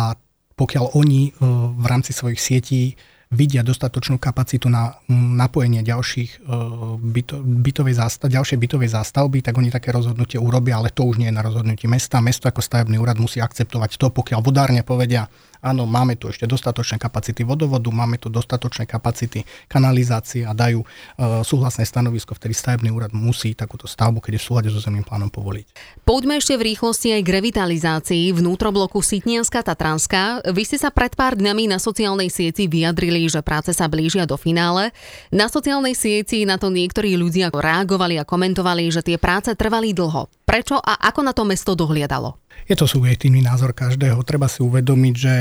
pokiaľ 0.55 0.95
oni 0.95 1.35
v 1.75 1.85
rámci 1.85 2.15
svojich 2.15 2.39
sietí 2.39 2.95
vidia 3.35 3.61
dostatočnú 3.61 4.15
kapacitu 4.15 4.71
na 4.71 4.95
napojenie 5.11 5.83
ďalších 5.83 6.31
e, 6.31 6.55
byto, 6.95 7.43
bytovej 7.43 7.99
zástav, 7.99 8.31
ďalšej 8.31 8.57
bytovej 8.57 8.89
zástavby, 8.95 9.43
tak 9.43 9.59
oni 9.59 9.67
také 9.67 9.91
rozhodnutie 9.91 10.39
urobia, 10.39 10.79
ale 10.79 10.95
to 10.95 11.03
už 11.03 11.19
nie 11.19 11.27
je 11.27 11.35
na 11.35 11.43
rozhodnutí 11.43 11.91
mesta. 11.91 12.23
Mesto 12.23 12.47
ako 12.47 12.63
stavebný 12.63 12.95
úrad 12.95 13.19
musí 13.19 13.43
akceptovať 13.43 13.99
to, 13.99 14.07
pokiaľ 14.15 14.39
vodárne 14.39 14.81
povedia, 14.87 15.27
áno, 15.65 15.89
máme 15.89 16.13
tu 16.13 16.29
ešte 16.29 16.45
dostatočné 16.45 17.01
kapacity 17.01 17.41
vodovodu, 17.41 17.89
máme 17.89 18.21
tu 18.21 18.29
dostatočné 18.29 18.85
kapacity 18.85 19.41
kanalizácie 19.65 20.45
a 20.45 20.53
dajú 20.53 20.85
uh, 20.85 21.41
súhlasné 21.41 21.89
stanovisko, 21.89 22.37
vtedy 22.37 22.53
stavebný 22.53 22.93
úrad 22.93 23.09
musí 23.17 23.57
takúto 23.57 23.89
stavbu, 23.89 24.21
keď 24.21 24.37
je 24.37 24.41
v 24.41 24.45
súlade 24.45 24.69
so 24.69 24.77
zemným 24.77 25.01
plánom 25.01 25.33
povoliť. 25.33 25.65
Poďme 26.05 26.37
ešte 26.37 26.53
v 26.53 26.69
rýchlosti 26.69 27.17
aj 27.17 27.21
k 27.25 27.33
revitalizácii 27.41 28.25
vnútrobloku 28.37 29.01
Sitnianská 29.01 29.65
Tatranská. 29.65 30.45
Vy 30.53 30.69
ste 30.69 30.77
sa 30.77 30.93
pred 30.93 31.17
pár 31.17 31.33
dňami 31.33 31.65
na 31.73 31.81
sociálnej 31.81 32.29
sieti 32.29 32.69
vyjadrili, 32.69 33.24
že 33.27 33.45
práce 33.45 33.73
sa 33.75 33.89
blížia 33.89 34.23
do 34.29 34.35
finále. 34.35 34.95
Na 35.29 35.49
sociálnej 35.51 35.97
sieti 35.97 36.43
na 36.43 36.55
to 36.55 36.69
niektorí 36.69 37.17
ľudia 37.17 37.53
reagovali 37.53 38.21
a 38.21 38.27
komentovali, 38.27 38.89
že 38.89 39.05
tie 39.05 39.17
práce 39.19 39.51
trvali 39.53 39.91
dlho. 39.91 40.29
Prečo 40.45 40.77
a 40.79 40.97
ako 41.09 41.21
na 41.25 41.33
to 41.33 41.43
mesto 41.43 41.73
dohliadalo? 41.73 42.37
Je 42.69 42.77
to 42.77 42.87
subjektívny 42.87 43.43
názor 43.43 43.75
každého. 43.75 44.23
Treba 44.23 44.47
si 44.47 44.63
uvedomiť, 44.63 45.15
že 45.15 45.33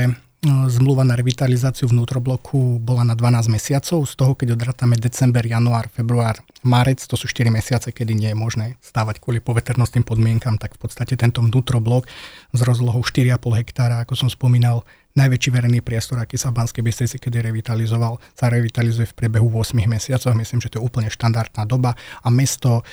no, 0.45 0.69
zmluva 0.69 1.01
na 1.01 1.17
revitalizáciu 1.17 1.89
vnútrobloku 1.89 2.77
bola 2.77 3.01
na 3.01 3.17
12 3.17 3.49
mesiacov, 3.49 4.05
z 4.05 4.13
toho 4.13 4.33
keď 4.37 4.53
odratáme 4.53 4.99
december, 4.99 5.41
január, 5.41 5.89
február, 5.89 6.43
marec, 6.61 7.01
to 7.01 7.17
sú 7.17 7.25
4 7.25 7.49
mesiace, 7.49 7.89
kedy 7.89 8.13
nie 8.13 8.29
je 8.31 8.37
možné 8.37 8.65
stávať 8.83 9.23
kvôli 9.23 9.41
poveternostným 9.41 10.05
podmienkam, 10.05 10.61
tak 10.61 10.77
v 10.77 10.85
podstate 10.85 11.17
tento 11.17 11.41
vnútroblok 11.41 12.05
s 12.53 12.59
rozlohou 12.61 13.01
4,5 13.01 13.41
hektára, 13.57 14.05
ako 14.05 14.13
som 14.13 14.29
spomínal, 14.29 14.85
najväčší 15.15 15.49
verejný 15.51 15.79
priestor, 15.79 16.19
aký 16.19 16.35
sa 16.35 16.51
v 16.51 16.63
Banskej 16.63 16.83
Bystrici 16.83 17.17
kedy 17.17 17.51
revitalizoval, 17.51 18.19
sa 18.35 18.51
revitalizuje 18.51 19.07
v 19.09 19.17
priebehu 19.17 19.47
8 19.47 19.79
mesiacov. 19.87 20.35
Myslím, 20.35 20.59
že 20.59 20.69
to 20.71 20.77
je 20.79 20.85
úplne 20.85 21.07
štandardná 21.07 21.63
doba 21.63 21.95
a 21.95 22.27
mesto 22.27 22.79
e, 22.79 22.83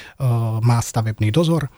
má 0.63 0.79
stavebný 0.79 1.35
dozor, 1.35 1.69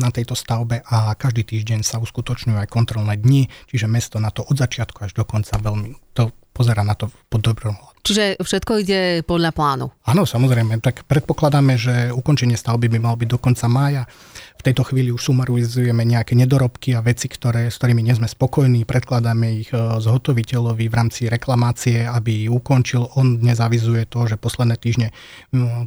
na 0.00 0.08
tejto 0.08 0.32
stavbe 0.32 0.80
a 0.88 1.12
každý 1.12 1.44
týždeň 1.44 1.84
sa 1.84 2.00
uskutočňujú 2.00 2.56
aj 2.56 2.72
kontrolné 2.72 3.20
dni, 3.20 3.44
čiže 3.68 3.92
mesto 3.92 4.16
na 4.16 4.32
to 4.32 4.40
od 4.40 4.56
začiatku 4.56 5.04
až 5.04 5.12
do 5.12 5.28
konca 5.28 5.52
veľmi 5.60 6.00
to 6.16 6.32
pozera 6.60 6.84
na 6.84 6.92
to 6.92 7.08
pod 7.32 7.40
dobrom 7.40 7.72
Čiže 8.00 8.40
všetko 8.40 8.72
ide 8.80 9.00
podľa 9.28 9.52
plánu? 9.52 9.92
Áno, 10.08 10.24
samozrejme. 10.24 10.80
Tak 10.80 11.04
predpokladáme, 11.04 11.76
že 11.76 12.08
ukončenie 12.16 12.56
stavby 12.56 12.88
by 12.96 12.98
mal 12.98 13.14
byť 13.20 13.28
do 13.28 13.36
konca 13.36 13.68
mája. 13.68 14.08
V 14.56 14.64
tejto 14.64 14.84
chvíli 14.88 15.08
už 15.08 15.32
sumarizujeme 15.32 16.04
nejaké 16.04 16.36
nedorobky 16.36 16.92
a 16.96 17.04
veci, 17.04 17.28
ktoré, 17.28 17.68
s 17.68 17.80
ktorými 17.80 18.04
nie 18.04 18.16
sme 18.16 18.28
spokojní. 18.28 18.84
Predkladáme 18.84 19.64
ich 19.64 19.72
e, 19.72 19.76
zhotoviteľovi 19.76 20.84
v 20.88 20.96
rámci 20.96 21.28
reklamácie, 21.32 22.04
aby 22.04 22.48
ukončil. 22.48 23.08
On 23.16 23.40
dnes 23.40 23.60
avizuje 23.60 24.04
to, 24.08 24.28
že 24.28 24.40
posledné 24.40 24.76
týždne 24.80 25.12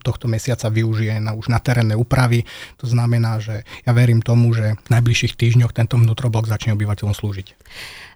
tohto 0.02 0.26
mesiaca 0.26 0.70
využije 0.74 1.22
na, 1.22 1.38
už 1.38 1.54
na 1.54 1.62
terénne 1.62 1.98
úpravy. 1.98 2.46
To 2.82 2.90
znamená, 2.90 3.42
že 3.42 3.66
ja 3.86 3.92
verím 3.94 4.22
tomu, 4.26 4.54
že 4.54 4.78
v 4.78 4.90
najbližších 4.90 5.38
týždňoch 5.38 5.74
tento 5.74 5.98
vnútroblok 5.98 6.50
začne 6.50 6.74
obyvateľom 6.78 7.14
slúžiť. 7.14 7.48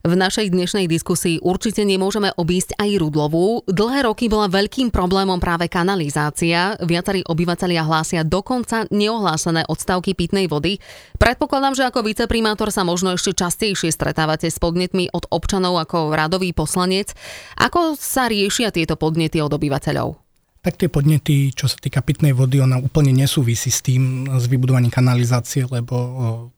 V 0.07 0.15
našej 0.15 0.55
dnešnej 0.55 0.87
diskusii 0.87 1.43
určite 1.43 1.83
nemôžeme 1.83 2.31
obísť 2.39 2.79
aj 2.79 2.95
Rudlovú. 2.95 3.67
Dlhé 3.67 4.07
roky 4.07 4.31
bola 4.31 4.47
veľkým 4.47 4.87
problémom 4.87 5.35
práve 5.35 5.67
kanalizácia. 5.67 6.79
Viacerí 6.79 7.27
obyvateľia 7.27 7.83
hlásia 7.83 8.23
dokonca 8.23 8.87
neohlásené 8.87 9.67
odstavky 9.67 10.15
pitnej 10.15 10.47
vody. 10.47 10.79
Predpokladám, 11.19 11.75
že 11.75 11.83
ako 11.91 12.07
viceprimátor 12.07 12.71
sa 12.71 12.87
možno 12.87 13.19
ešte 13.19 13.35
častejšie 13.35 13.91
stretávate 13.91 14.47
s 14.47 14.55
podnetmi 14.63 15.11
od 15.11 15.27
občanov 15.27 15.75
ako 15.75 16.15
radový 16.15 16.55
poslanec. 16.55 17.11
Ako 17.59 17.99
sa 17.99 18.31
riešia 18.31 18.71
tieto 18.71 18.95
podnety 18.95 19.43
od 19.43 19.51
obyvateľov? 19.51 20.26
Tak 20.67 20.75
tie 20.83 20.91
podnety, 20.91 21.55
čo 21.55 21.71
sa 21.71 21.79
týka 21.79 22.03
pitnej 22.03 22.35
vody, 22.35 22.59
ona 22.59 22.75
úplne 22.75 23.15
nesúvisí 23.15 23.71
s 23.71 23.79
tým, 23.79 24.27
s 24.27 24.51
vybudovaním 24.51 24.91
kanalizácie, 24.91 25.63
lebo 25.63 25.95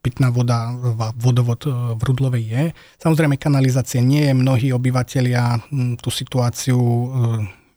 pitná 0.02 0.34
voda, 0.34 0.74
vodovod 1.14 1.70
v 1.94 2.02
Rudlovej 2.02 2.44
je. 2.50 2.64
Samozrejme, 2.98 3.38
kanalizácie 3.38 4.02
nie 4.02 4.26
je. 4.26 4.34
Mnohí 4.34 4.74
obyvateľia 4.74 5.62
tú 6.02 6.10
situáciu 6.10 6.82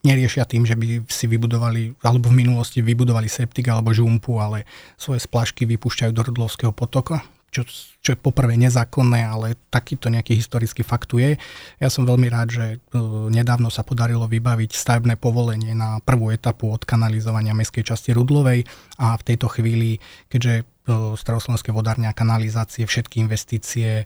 neriešia 0.01 0.49
tým, 0.49 0.65
že 0.65 0.73
by 0.73 1.05
si 1.05 1.29
vybudovali, 1.29 2.01
alebo 2.01 2.33
v 2.33 2.41
minulosti 2.41 2.81
vybudovali 2.81 3.29
septik 3.29 3.69
alebo 3.69 3.93
žumpu, 3.93 4.41
ale 4.41 4.65
svoje 4.97 5.21
splašky 5.21 5.69
vypúšťajú 5.69 6.17
do 6.17 6.25
Rudlovského 6.25 6.73
potoka, 6.73 7.21
čo, 7.52 7.68
čo 8.00 8.16
je 8.16 8.18
poprvé 8.18 8.56
nezákonné, 8.56 9.28
ale 9.28 9.61
takýto 9.68 10.09
nejaký 10.09 10.40
historický 10.40 10.80
fakt 10.80 11.12
je. 11.12 11.37
Ja 11.76 11.88
som 11.92 12.09
veľmi 12.09 12.32
rád, 12.32 12.49
že 12.49 12.66
e, 12.80 12.99
nedávno 13.28 13.68
sa 13.68 13.85
podarilo 13.85 14.25
vybaviť 14.25 14.73
stavebné 14.73 15.21
povolenie 15.21 15.76
na 15.76 16.00
prvú 16.00 16.32
etapu 16.32 16.73
od 16.73 16.88
kanalizovania 16.88 17.52
mestskej 17.52 17.92
časti 17.92 18.16
Rudlovej 18.16 18.64
a 18.97 19.12
v 19.21 19.26
tejto 19.28 19.52
chvíli, 19.52 20.00
keďže 20.32 20.64
staroslovenské 20.91 21.71
vodárne 21.71 22.11
a 22.11 22.17
kanalizácie, 22.17 22.83
všetky 22.83 23.23
investície, 23.23 24.03
e, 24.03 24.05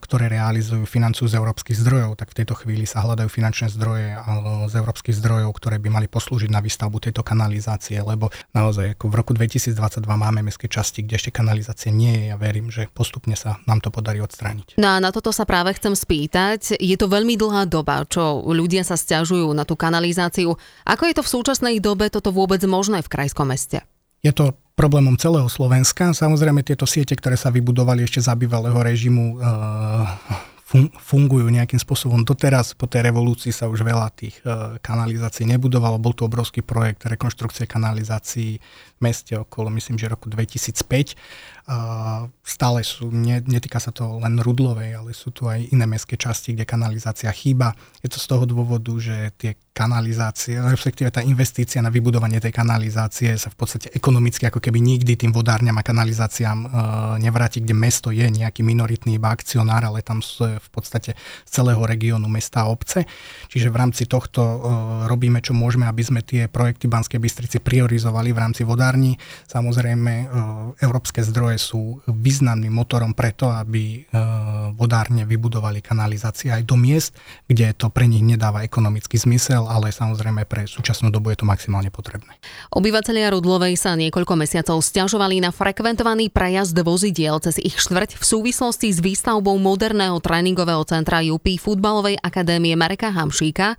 ktoré 0.00 0.32
realizujú, 0.32 0.88
financujú 0.88 1.28
z 1.28 1.36
európskych 1.36 1.76
zdrojov, 1.76 2.16
tak 2.16 2.32
v 2.32 2.42
tejto 2.42 2.56
chvíli 2.56 2.88
sa 2.88 3.04
hľadajú 3.04 3.28
finančné 3.28 3.68
zdroje 3.68 4.16
z 4.66 4.74
európskych 4.80 5.16
zdrojov, 5.16 5.52
ktoré 5.60 5.76
by 5.76 5.88
mali 5.92 6.08
poslúžiť 6.08 6.48
na 6.48 6.64
výstavbu 6.64 6.96
tejto 7.04 7.20
kanalizácie, 7.20 8.00
lebo 8.00 8.32
naozaj 8.56 8.96
ako 8.96 9.12
v 9.12 9.14
roku 9.14 9.32
2022 9.36 9.76
máme 10.08 10.40
mestské 10.40 10.72
časti, 10.72 11.04
kde 11.04 11.20
ešte 11.20 11.30
kanalizácie 11.36 11.92
nie 11.92 12.12
je. 12.16 12.24
Ja 12.32 12.36
verím, 12.40 12.72
že 12.72 12.88
postupne 12.88 13.36
sa 13.36 13.60
nám 13.68 13.84
to 13.84 13.92
podarí 13.92 14.24
odstrániť. 14.24 14.80
No 14.80 14.96
a 14.96 15.02
na 15.02 15.12
toto 15.12 15.30
sa 15.36 15.44
práve 15.44 15.76
chcem 15.76 15.92
spýtať. 15.92 16.80
Je 16.80 16.96
to 16.96 17.12
veľmi 17.12 17.36
dlhá 17.36 17.68
doba, 17.68 18.08
čo 18.08 18.40
ľudia 18.40 18.82
sa 18.82 18.96
stiažujú 18.96 19.52
na 19.52 19.68
tú 19.68 19.76
kanalizáciu. 19.76 20.56
Ako 20.88 21.02
je 21.06 21.14
to 21.20 21.22
v 21.22 21.32
súčasnej 21.32 21.76
dobe 21.78 22.08
toto 22.08 22.32
vôbec 22.32 22.64
možné 22.64 23.04
v 23.04 23.12
krajskom 23.12 23.52
meste? 23.52 23.84
Je 24.24 24.32
to 24.32 24.56
problémom 24.76 25.16
celého 25.16 25.48
Slovenska. 25.48 26.12
Samozrejme 26.12 26.60
tieto 26.60 26.84
siete, 26.84 27.16
ktoré 27.16 27.34
sa 27.34 27.48
vybudovali 27.48 28.04
ešte 28.04 28.20
za 28.20 28.36
bývalého 28.36 28.76
režimu, 28.76 29.40
eh, 29.40 30.44
fungujú 31.00 31.46
nejakým 31.48 31.80
spôsobom. 31.80 32.26
Doteraz 32.26 32.74
po 32.76 32.90
tej 32.90 33.08
revolúcii 33.08 33.54
sa 33.54 33.70
už 33.72 33.80
veľa 33.80 34.12
tých 34.12 34.36
eh, 34.44 34.76
kanalizácií 34.84 35.48
nebudovalo. 35.48 35.96
Bol 35.96 36.12
to 36.12 36.28
obrovský 36.28 36.60
projekt 36.60 37.08
rekonštrukcie 37.08 37.64
kanalizácií 37.64 38.60
v 38.60 39.00
meste 39.00 39.40
okolo, 39.40 39.72
myslím, 39.72 39.96
že 39.96 40.12
roku 40.12 40.28
2005 40.28 41.16
stále 42.46 42.86
sú, 42.86 43.10
netýka 43.10 43.82
sa 43.82 43.90
to 43.90 44.22
len 44.22 44.38
Rudlovej, 44.38 45.02
ale 45.02 45.10
sú 45.10 45.34
tu 45.34 45.50
aj 45.50 45.66
iné 45.74 45.82
mestské 45.82 46.14
časti, 46.14 46.54
kde 46.54 46.62
kanalizácia 46.62 47.26
chýba. 47.34 47.74
Je 48.06 48.08
to 48.08 48.22
z 48.22 48.26
toho 48.30 48.46
dôvodu, 48.46 48.94
že 49.02 49.34
tie 49.34 49.58
kanalizácie, 49.76 50.56
respektíve 50.56 51.12
tá 51.12 51.20
investícia 51.20 51.84
na 51.84 51.92
vybudovanie 51.92 52.40
tej 52.40 52.56
kanalizácie 52.56 53.36
sa 53.36 53.52
v 53.52 53.56
podstate 53.60 53.92
ekonomicky 53.92 54.48
ako 54.48 54.64
keby 54.64 54.80
nikdy 54.80 55.20
tým 55.20 55.36
vodárňam 55.36 55.76
a 55.76 55.84
kanalizáciám 55.84 56.58
e, 56.64 56.68
nevráti, 57.20 57.60
kde 57.60 57.76
mesto 57.76 58.08
je 58.08 58.24
nejaký 58.24 58.64
minoritný 58.64 59.20
iba 59.20 59.28
akcionár, 59.28 59.84
ale 59.84 60.00
tam 60.00 60.24
sú 60.24 60.48
v 60.48 60.68
podstate 60.72 61.12
z 61.44 61.50
celého 61.52 61.84
regiónu 61.84 62.24
mesta 62.24 62.64
a 62.64 62.72
obce. 62.72 63.04
Čiže 63.52 63.68
v 63.68 63.76
rámci 63.76 64.08
tohto 64.08 64.40
e, 64.40 64.56
robíme, 65.12 65.44
čo 65.44 65.52
môžeme, 65.52 65.84
aby 65.84 66.00
sme 66.00 66.24
tie 66.24 66.48
projekty 66.48 66.88
Banskej 66.88 67.20
Bystrici 67.20 67.60
priorizovali 67.60 68.32
v 68.32 68.40
rámci 68.40 68.64
vodární. 68.64 69.20
Samozrejme, 69.44 70.12
e, 70.16 70.26
európske 70.80 71.20
zdroje 71.20 71.60
sú 71.60 72.00
významným 72.08 72.72
motorom 72.72 73.12
preto, 73.12 73.52
aby 73.52 74.00
e, 74.00 74.24
vodárne 74.72 75.28
vybudovali 75.28 75.84
kanalizácie 75.84 76.48
aj 76.48 76.64
do 76.64 76.80
miest, 76.80 77.12
kde 77.44 77.76
to 77.76 77.92
pre 77.92 78.08
nich 78.08 78.24
nedáva 78.24 78.64
ekonomický 78.64 79.20
zmysel, 79.20 79.65
ale 79.66 79.90
samozrejme 79.90 80.46
pre 80.46 80.70
súčasnú 80.70 81.10
dobu 81.10 81.34
je 81.34 81.42
to 81.42 81.46
maximálne 81.50 81.90
potrebné. 81.90 82.38
Obyvatelia 82.70 83.34
Rudlovej 83.34 83.74
sa 83.74 83.98
niekoľko 83.98 84.38
mesiacov 84.38 84.78
stiažovali 84.78 85.42
na 85.42 85.50
frekventovaný 85.50 86.30
prejazd 86.30 86.78
vozidiel 86.86 87.42
cez 87.42 87.58
ich 87.58 87.74
štvrť 87.74 88.16
v 88.16 88.24
súvislosti 88.24 88.94
s 88.94 89.02
výstavbou 89.02 89.58
moderného 89.58 90.22
tréningového 90.22 90.86
centra 90.86 91.26
UP 91.26 91.44
futbalovej 91.58 92.22
akadémie 92.22 92.78
Mareka 92.78 93.10
Hamšíka. 93.10 93.74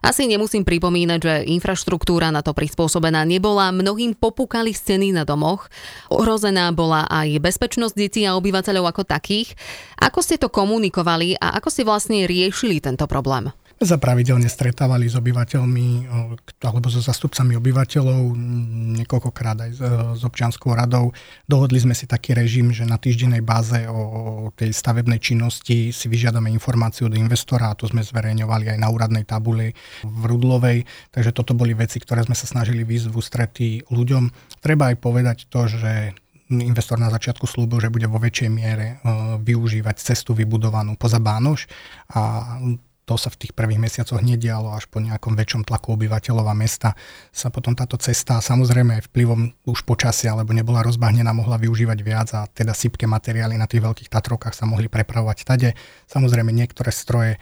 Asi 0.00 0.24
nemusím 0.24 0.64
pripomínať, 0.64 1.20
že 1.20 1.34
infraštruktúra 1.52 2.32
na 2.32 2.40
to 2.40 2.56
prispôsobená 2.56 3.20
nebola. 3.28 3.68
Mnohým 3.68 4.16
popukla 4.16 4.50
vyfúkali 4.50 4.74
steny 4.74 5.14
na 5.14 5.22
domoch. 5.22 5.70
Ohrozená 6.10 6.74
bola 6.74 7.06
aj 7.06 7.38
bezpečnosť 7.38 7.94
detí 7.94 8.26
a 8.26 8.34
obyvateľov 8.34 8.90
ako 8.90 9.06
takých. 9.06 9.54
Ako 9.94 10.26
ste 10.26 10.42
to 10.42 10.50
komunikovali 10.50 11.38
a 11.38 11.54
ako 11.54 11.70
ste 11.70 11.86
vlastne 11.86 12.26
riešili 12.26 12.82
tento 12.82 13.06
problém? 13.06 13.54
Sa 13.80 13.96
pravidelne 13.96 14.44
stretávali 14.44 15.08
s 15.08 15.16
obyvateľmi 15.16 16.04
alebo 16.60 16.92
so 16.92 17.00
zastupcami 17.00 17.56
obyvateľov, 17.56 18.36
niekoľkokrát 19.00 19.56
aj 19.56 19.70
s 20.14 20.22
občianskou 20.22 20.76
radou. 20.76 21.16
Dohodli 21.48 21.80
sme 21.80 21.96
si 21.96 22.04
taký 22.04 22.36
režim, 22.36 22.76
že 22.76 22.84
na 22.84 23.00
týždennej 23.00 23.40
báze 23.40 23.88
o 23.88 24.52
tej 24.52 24.76
stavebnej 24.76 25.16
činnosti 25.16 25.96
si 25.96 26.06
vyžiadame 26.12 26.52
informáciu 26.52 27.08
do 27.08 27.16
investora 27.16 27.72
a 27.72 27.78
to 27.78 27.88
sme 27.88 28.04
zverejňovali 28.04 28.76
aj 28.76 28.78
na 28.84 28.92
úradnej 28.92 29.24
tabuli 29.24 29.72
v 30.04 30.22
Rudlovej. 30.28 30.84
Takže 31.08 31.32
toto 31.32 31.56
boli 31.56 31.72
veci, 31.72 31.96
ktoré 32.04 32.20
sme 32.28 32.36
sa 32.36 32.44
snažili 32.44 32.84
výsť 32.84 33.08
v 33.08 33.16
ľuďom. 33.88 34.24
Treba 34.60 34.92
aj 34.92 34.96
povedať 35.00 35.48
to, 35.48 35.72
že 35.72 36.12
investor 36.52 37.00
na 37.00 37.08
začiatku 37.08 37.48
slúbil, 37.48 37.80
že 37.80 37.88
bude 37.88 38.10
vo 38.10 38.20
väčšej 38.20 38.50
miere 38.52 39.00
využívať 39.40 39.96
cestu 40.04 40.36
vybudovanú 40.36 41.00
poza 41.00 41.16
Bánoš 41.16 41.64
a 42.12 42.58
to 43.10 43.18
sa 43.18 43.26
v 43.26 43.42
tých 43.42 43.52
prvých 43.58 43.82
mesiacoch 43.82 44.22
nedialo, 44.22 44.70
až 44.70 44.86
po 44.86 45.02
nejakom 45.02 45.34
väčšom 45.34 45.66
tlaku 45.66 45.98
obyvateľov 45.98 46.46
a 46.46 46.54
mesta 46.54 46.94
sa 47.34 47.50
potom 47.50 47.74
táto 47.74 47.98
cesta, 47.98 48.38
samozrejme 48.38 49.02
vplyvom 49.10 49.66
už 49.66 49.82
počasia, 49.82 50.30
alebo 50.30 50.54
nebola 50.54 50.86
rozbahnená, 50.86 51.34
mohla 51.34 51.58
využívať 51.58 51.98
viac 52.06 52.30
a 52.38 52.46
teda 52.46 52.70
sypké 52.70 53.10
materiály 53.10 53.58
na 53.58 53.66
tých 53.66 53.82
veľkých 53.82 54.06
Tatrokách 54.06 54.54
sa 54.54 54.62
mohli 54.62 54.86
prepravovať 54.86 55.42
tade. 55.42 55.74
Samozrejme 56.06 56.54
niektoré 56.54 56.94
stroje 56.94 57.34
e, 57.34 57.38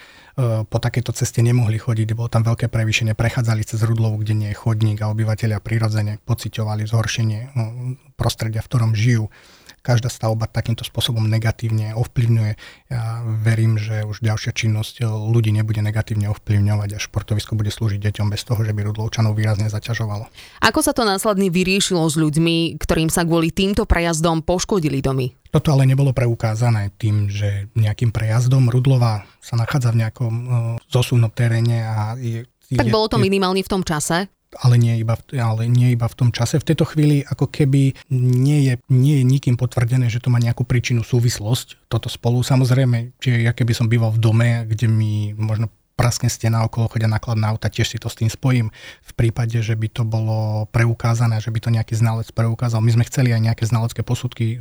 po 0.64 0.78
takejto 0.80 1.12
ceste 1.12 1.44
nemohli 1.44 1.76
chodiť, 1.76 2.16
bolo 2.16 2.32
tam 2.32 2.48
veľké 2.48 2.72
prevýšenie, 2.72 3.12
prechádzali 3.12 3.60
cez 3.68 3.84
Rudlovu, 3.84 4.24
kde 4.24 4.40
nie 4.40 4.48
je 4.56 4.56
chodník 4.56 5.04
a 5.04 5.12
obyvateľia 5.12 5.60
prirodzene 5.60 6.16
pociťovali 6.24 6.88
zhoršenie 6.88 7.40
e, 7.44 7.48
prostredia, 8.16 8.64
v 8.64 8.68
ktorom 8.72 8.96
žijú 8.96 9.28
každá 9.88 10.12
stavba 10.12 10.44
takýmto 10.44 10.84
spôsobom 10.84 11.24
negatívne 11.24 11.96
ovplyvňuje. 11.96 12.52
Ja 12.92 13.24
verím, 13.24 13.80
že 13.80 14.04
už 14.04 14.20
ďalšia 14.20 14.52
činnosť 14.52 15.08
ľudí 15.08 15.48
nebude 15.48 15.80
negatívne 15.80 16.28
ovplyvňovať 16.36 16.92
a 16.92 16.98
športovisko 17.00 17.56
bude 17.56 17.72
slúžiť 17.72 17.96
deťom 17.96 18.28
bez 18.28 18.44
toho, 18.44 18.60
že 18.60 18.76
by 18.76 18.84
Rudlovčanov 18.84 19.32
výrazne 19.32 19.72
zaťažovalo. 19.72 20.28
Ako 20.60 20.84
sa 20.84 20.92
to 20.92 21.08
následne 21.08 21.48
vyriešilo 21.48 22.04
s 22.04 22.20
ľuďmi, 22.20 22.76
ktorým 22.76 23.08
sa 23.08 23.24
kvôli 23.24 23.48
týmto 23.48 23.88
prejazdom 23.88 24.44
poškodili 24.44 25.00
domy? 25.00 25.32
Toto 25.48 25.72
ale 25.72 25.88
nebolo 25.88 26.12
preukázané 26.12 26.92
tým, 27.00 27.32
že 27.32 27.72
nejakým 27.72 28.12
prejazdom 28.12 28.68
Rudlova 28.68 29.24
sa 29.40 29.56
nachádza 29.56 29.96
v 29.96 30.04
nejakom 30.04 30.34
uh, 30.36 30.52
zosuvnom 30.92 31.32
teréne 31.32 31.88
a 31.88 32.12
je, 32.20 32.44
tak 32.68 32.92
bolo 32.92 33.08
to 33.08 33.16
minimálne 33.16 33.64
v 33.64 33.72
tom 33.72 33.80
čase? 33.80 34.28
Ale 34.56 34.80
nie, 34.80 34.96
iba 34.96 35.14
v, 35.16 35.36
ale 35.36 35.68
nie 35.68 35.92
iba 35.92 36.08
v 36.08 36.16
tom 36.16 36.30
čase. 36.32 36.56
V 36.56 36.68
tejto 36.72 36.88
chvíli 36.88 37.20
ako 37.20 37.52
keby 37.52 37.92
nie 38.14 38.58
je, 38.64 38.74
nie 38.88 39.20
je 39.20 39.24
nikým 39.28 39.60
potvrdené, 39.60 40.08
že 40.08 40.24
to 40.24 40.32
má 40.32 40.40
nejakú 40.40 40.64
príčinu 40.64 41.04
súvislosť 41.04 41.88
toto 41.92 42.08
spolu. 42.08 42.40
Samozrejme, 42.40 43.20
čiže 43.20 43.44
ja 43.44 43.52
keby 43.52 43.72
som 43.76 43.92
býval 43.92 44.16
v 44.16 44.22
dome, 44.22 44.48
kde 44.64 44.88
mi 44.88 45.36
možno 45.36 45.68
praskne 45.98 46.30
stena 46.30 46.62
okolo, 46.62 46.86
chodia 46.86 47.10
nakladné 47.10 47.42
auta, 47.50 47.66
tiež 47.66 47.90
si 47.90 47.98
to 47.98 48.06
s 48.06 48.14
tým 48.14 48.30
spojím. 48.30 48.70
V 49.02 49.12
prípade, 49.18 49.58
že 49.58 49.74
by 49.74 49.90
to 49.90 50.06
bolo 50.06 50.70
preukázané, 50.70 51.42
že 51.42 51.50
by 51.50 51.58
to 51.58 51.74
nejaký 51.74 51.98
znalec 51.98 52.30
preukázal. 52.30 52.78
My 52.78 52.94
sme 52.94 53.04
chceli 53.10 53.34
aj 53.34 53.42
nejaké 53.42 53.64
znalecké 53.66 54.06
posudky 54.06 54.54
e, 54.54 54.56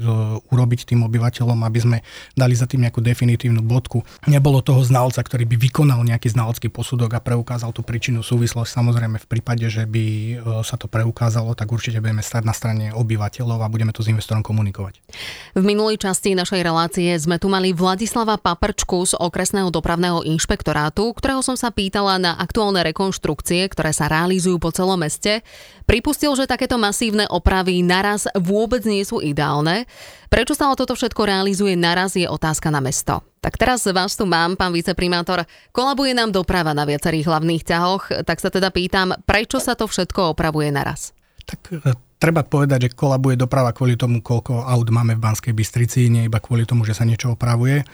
urobiť 0.49 0.89
tým 0.89 1.05
obyvateľom, 1.05 1.61
aby 1.61 1.79
sme 1.79 1.97
dali 2.33 2.57
za 2.57 2.65
tým 2.65 2.89
nejakú 2.89 3.05
definitívnu 3.05 3.61
bodku. 3.61 4.01
Nebolo 4.25 4.65
toho 4.65 4.81
znalca, 4.81 5.21
ktorý 5.21 5.45
by 5.45 5.55
vykonal 5.61 6.01
nejaký 6.01 6.33
znalecký 6.33 6.73
posudok 6.73 7.13
a 7.13 7.21
preukázal 7.21 7.69
tú 7.69 7.85
príčinu 7.85 8.25
súvislosť. 8.25 8.73
Samozrejme, 8.73 9.21
v 9.21 9.27
prípade, 9.29 9.69
že 9.69 9.85
by 9.85 10.05
e, 10.05 10.33
sa 10.65 10.73
to 10.81 10.89
preukázalo, 10.89 11.53
tak 11.53 11.69
určite 11.69 12.01
budeme 12.01 12.25
stať 12.25 12.43
na 12.49 12.57
strane 12.57 12.89
obyvateľov 12.97 13.61
a 13.61 13.69
budeme 13.69 13.93
to 13.93 14.01
s 14.01 14.09
investorom 14.09 14.41
komunikovať. 14.41 15.05
V 15.53 15.61
minulej 15.61 16.01
časti 16.01 16.33
našej 16.33 16.65
relácie 16.65 17.13
sme 17.21 17.37
tu 17.37 17.45
mali 17.45 17.77
Vladislava 17.77 18.41
Paprčku 18.41 19.05
z 19.05 19.13
okresného 19.21 19.69
dopravného 19.69 20.25
inšpektorátu, 20.25 21.13
ktorého 21.27 21.43
som 21.43 21.59
sa 21.59 21.75
pýtala 21.75 22.15
na 22.23 22.39
aktuálne 22.39 22.79
rekonštrukcie, 22.87 23.67
ktoré 23.67 23.91
sa 23.91 24.07
realizujú 24.07 24.63
po 24.63 24.71
celom 24.71 24.95
meste, 24.95 25.43
pripustil, 25.83 26.31
že 26.39 26.47
takéto 26.47 26.79
masívne 26.79 27.27
opravy 27.27 27.83
naraz 27.83 28.31
vôbec 28.31 28.79
nie 28.87 29.03
sú 29.03 29.19
ideálne. 29.19 29.91
Prečo 30.31 30.55
sa 30.55 30.71
toto 30.71 30.95
všetko 30.95 31.27
realizuje 31.27 31.75
naraz 31.75 32.15
je 32.15 32.23
otázka 32.31 32.71
na 32.71 32.79
mesto. 32.79 33.27
Tak 33.43 33.59
teraz 33.59 33.83
vás 33.91 34.15
tu 34.15 34.23
mám, 34.23 34.55
pán 34.55 34.71
viceprimátor. 34.71 35.43
Kolabuje 35.75 36.15
nám 36.15 36.31
doprava 36.31 36.71
na 36.71 36.87
viacerých 36.87 37.27
hlavných 37.27 37.75
ťahoch, 37.75 38.23
tak 38.23 38.39
sa 38.39 38.47
teda 38.47 38.71
pýtam, 38.71 39.11
prečo 39.27 39.59
sa 39.59 39.75
to 39.75 39.83
všetko 39.83 40.31
opravuje 40.31 40.71
naraz? 40.71 41.16
Tak 41.47 41.59
e, 41.71 41.95
treba 42.19 42.43
povedať, 42.43 42.91
že 42.91 42.95
kolabuje 42.99 43.39
doprava 43.39 43.71
kvôli 43.71 43.95
tomu, 43.95 44.19
koľko 44.19 44.67
aut 44.67 44.87
máme 44.91 45.15
v 45.15 45.23
Banskej 45.23 45.55
Bystrici, 45.55 46.11
nie 46.11 46.27
iba 46.27 46.43
kvôli 46.43 46.67
tomu, 46.67 46.83
že 46.83 46.91
sa 46.91 47.07
niečo 47.07 47.31
opravuje. 47.39 47.81
E, 47.81 47.85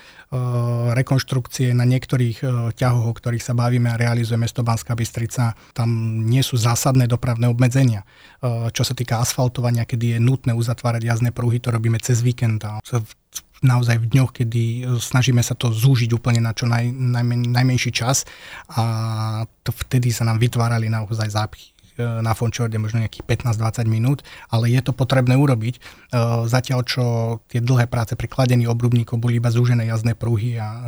rekonštrukcie 0.98 1.70
na 1.78 1.86
niektorých 1.86 2.38
e, 2.42 2.46
ťahoch, 2.74 3.06
o 3.06 3.14
ktorých 3.14 3.46
sa 3.46 3.54
bavíme 3.54 3.94
a 3.94 4.00
realizuje 4.02 4.42
mesto 4.42 4.66
Banská 4.66 4.98
Bystrica, 4.98 5.54
tam 5.78 5.90
nie 6.26 6.42
sú 6.42 6.58
zásadné 6.58 7.06
dopravné 7.06 7.46
obmedzenia. 7.46 8.02
Čo 8.76 8.84
sa 8.84 8.92
týka 8.98 9.22
asfaltovania, 9.22 9.88
kedy 9.88 10.18
je 10.18 10.20
nutné 10.20 10.52
uzatvárať 10.52 11.08
jazdné 11.08 11.32
pruhy, 11.32 11.64
to 11.64 11.72
robíme 11.72 11.96
cez 12.02 12.20
víkend 12.20 12.60
a 12.68 12.84
naozaj 13.64 13.96
v 14.04 14.10
dňoch, 14.12 14.32
kedy 14.36 14.84
snažíme 15.00 15.40
sa 15.40 15.56
to 15.56 15.72
zúžiť 15.72 16.12
úplne 16.12 16.44
na 16.44 16.52
čo 16.52 16.68
naj, 16.68 16.92
najmen, 16.92 17.48
najmenší 17.56 17.96
čas 17.96 18.28
a 18.76 19.48
to 19.64 19.72
vtedy 19.72 20.12
sa 20.12 20.28
nám 20.28 20.44
vytvárali 20.44 20.92
naozaj 20.92 21.32
zápchy 21.32 21.73
na 22.00 22.34
Fončorde 22.34 22.78
možno 22.82 23.04
nejakých 23.04 23.26
15-20 23.26 23.86
minút, 23.90 24.20
ale 24.50 24.70
je 24.72 24.82
to 24.82 24.92
potrebné 24.96 25.38
urobiť. 25.38 25.78
E, 25.78 25.82
zatiaľ, 26.50 26.80
čo 26.86 27.04
tie 27.50 27.62
dlhé 27.62 27.90
práce 27.90 28.18
pri 28.18 28.28
kladení 28.30 28.66
obrubníkov 28.66 29.20
boli 29.20 29.38
iba 29.38 29.54
zúžené 29.54 29.90
jazdné 29.90 30.18
pruhy 30.18 30.58
a 30.58 30.68
e, 30.68 30.80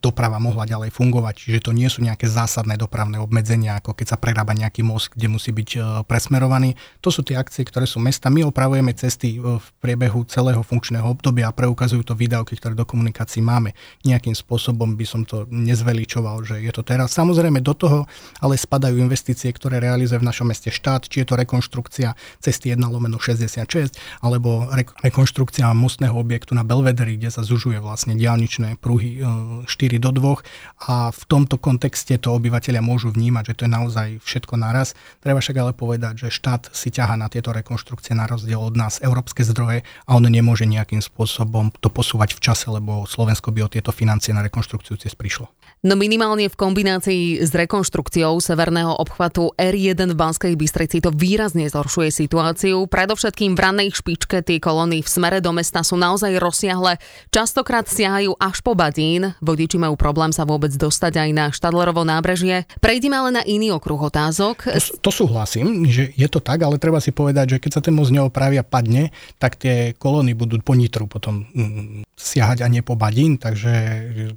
doprava 0.00 0.36
mohla 0.42 0.68
ďalej 0.68 0.92
fungovať, 0.92 1.34
čiže 1.38 1.68
to 1.68 1.72
nie 1.72 1.88
sú 1.88 2.04
nejaké 2.04 2.28
zásadné 2.28 2.76
dopravné 2.76 3.20
obmedzenia, 3.20 3.80
ako 3.80 3.96
keď 3.96 4.16
sa 4.16 4.20
prerába 4.20 4.52
nejaký 4.56 4.84
most, 4.84 5.12
kde 5.12 5.28
musí 5.32 5.50
byť 5.54 5.70
e, 5.76 5.80
presmerovaný. 6.04 6.76
To 7.00 7.08
sú 7.08 7.24
tie 7.24 7.38
akcie, 7.38 7.64
ktoré 7.64 7.88
sú 7.88 8.02
mesta. 8.02 8.32
My 8.32 8.44
opravujeme 8.46 8.92
cesty 8.96 9.40
v 9.40 9.66
priebehu 9.80 10.24
celého 10.28 10.60
funkčného 10.60 11.04
obdobia 11.04 11.48
a 11.48 11.56
preukazujú 11.56 12.02
to 12.06 12.14
výdavky, 12.16 12.56
ktoré 12.56 12.76
do 12.76 12.88
komunikácií 12.88 13.44
máme. 13.44 13.74
Nejakým 14.06 14.36
spôsobom 14.36 14.94
by 14.94 15.06
som 15.08 15.22
to 15.24 15.44
nezveličoval, 15.50 16.44
že 16.46 16.62
je 16.62 16.72
to 16.72 16.82
teraz. 16.84 17.14
Samozrejme 17.14 17.60
do 17.60 17.74
toho 17.74 18.04
ale 18.40 18.58
spadajú 18.58 18.98
investície, 18.98 19.50
ktoré 19.50 19.82
realizuje 19.82 20.18
v 20.18 20.28
našom 20.28 20.41
našom 20.42 20.50
meste 20.50 20.74
štát, 20.74 21.06
či 21.06 21.22
je 21.22 21.26
to 21.30 21.38
rekonštrukcia 21.38 22.18
cesty 22.42 22.74
1 22.74 22.82
lomeno 22.82 23.22
66, 23.22 23.94
alebo 24.26 24.66
re- 24.74 24.90
rekonštrukcia 25.06 25.70
mostného 25.70 26.18
objektu 26.18 26.58
na 26.58 26.66
Belvederi, 26.66 27.14
kde 27.14 27.30
sa 27.30 27.46
zužuje 27.46 27.78
vlastne 27.78 28.18
diálničné 28.18 28.82
pruhy 28.82 29.22
4 29.22 29.70
e, 29.70 29.98
do 30.02 30.10
2 30.10 30.90
a 30.90 31.14
v 31.14 31.22
tomto 31.30 31.62
kontexte 31.62 32.18
to 32.18 32.34
obyvateľia 32.34 32.82
môžu 32.82 33.14
vnímať, 33.14 33.54
že 33.54 33.56
to 33.62 33.62
je 33.66 33.70
naozaj 33.70 34.08
všetko 34.26 34.58
naraz. 34.58 34.98
Treba 35.22 35.38
však 35.38 35.56
ale 35.62 35.72
povedať, 35.72 36.26
že 36.26 36.34
štát 36.34 36.74
si 36.74 36.90
ťaha 36.90 37.14
na 37.14 37.30
tieto 37.30 37.54
rekonštrukcie 37.54 38.18
na 38.18 38.26
rozdiel 38.26 38.58
od 38.58 38.74
nás 38.74 38.98
európske 38.98 39.46
zdroje 39.46 39.86
a 39.86 40.10
on 40.18 40.26
nemôže 40.26 40.66
nejakým 40.66 40.98
spôsobom 40.98 41.70
to 41.78 41.86
posúvať 41.86 42.34
v 42.34 42.40
čase, 42.42 42.66
lebo 42.66 43.06
Slovensko 43.06 43.54
by 43.54 43.60
o 43.62 43.72
tieto 43.72 43.94
financie 43.94 44.34
na 44.34 44.42
rekonštrukciu 44.42 44.98
cez 44.98 45.14
prišlo. 45.14 45.46
No 45.82 45.98
minimálne 45.98 46.46
v 46.46 46.54
kombinácii 46.54 47.42
s 47.42 47.50
rekonštrukciou 47.50 48.38
severného 48.38 48.94
obchvatu 49.02 49.50
R1 49.58 49.98
v 49.98 50.14
Banskej 50.14 50.54
Bystrici 50.54 51.02
to 51.02 51.10
výrazne 51.10 51.66
zhoršuje 51.66 52.14
situáciu. 52.22 52.86
Predovšetkým 52.86 53.58
v 53.58 53.62
ranej 53.66 53.98
špičke 53.98 54.46
tie 54.46 54.62
kolóny 54.62 55.02
v 55.02 55.10
smere 55.10 55.42
do 55.42 55.50
mesta 55.50 55.82
sú 55.82 55.98
naozaj 55.98 56.38
rozsiahle. 56.38 57.02
Častokrát 57.34 57.90
siahajú 57.90 58.38
až 58.38 58.62
po 58.62 58.78
Badín. 58.78 59.34
Vodiči 59.42 59.74
majú 59.74 59.98
problém 59.98 60.30
sa 60.30 60.46
vôbec 60.46 60.70
dostať 60.70 61.18
aj 61.18 61.30
na 61.34 61.50
Štadlerovo 61.50 62.06
nábrežie. 62.06 62.62
Prejdeme 62.78 63.18
ale 63.18 63.30
na 63.34 63.42
iný 63.42 63.74
okruh 63.74 63.98
otázok. 64.06 64.70
To, 64.70 65.02
to 65.02 65.10
súhlasím, 65.10 65.82
že 65.90 66.14
je 66.14 66.30
to 66.30 66.38
tak, 66.38 66.62
ale 66.62 66.78
treba 66.78 67.02
si 67.02 67.10
povedať, 67.10 67.58
že 67.58 67.60
keď 67.60 67.70
sa 67.74 67.82
ten 67.82 67.98
most 67.98 68.14
neopravia 68.14 68.62
padne, 68.62 69.10
tak 69.42 69.58
tie 69.58 69.98
kolóny 69.98 70.38
budú 70.38 70.62
po 70.62 70.78
Nitru 70.78 71.10
potom 71.10 71.42
mm, 71.50 72.06
siahať 72.22 72.62
a 72.62 72.70
nie 72.70 72.86
po 72.86 72.94
Badín, 72.94 73.34
takže 73.34 73.72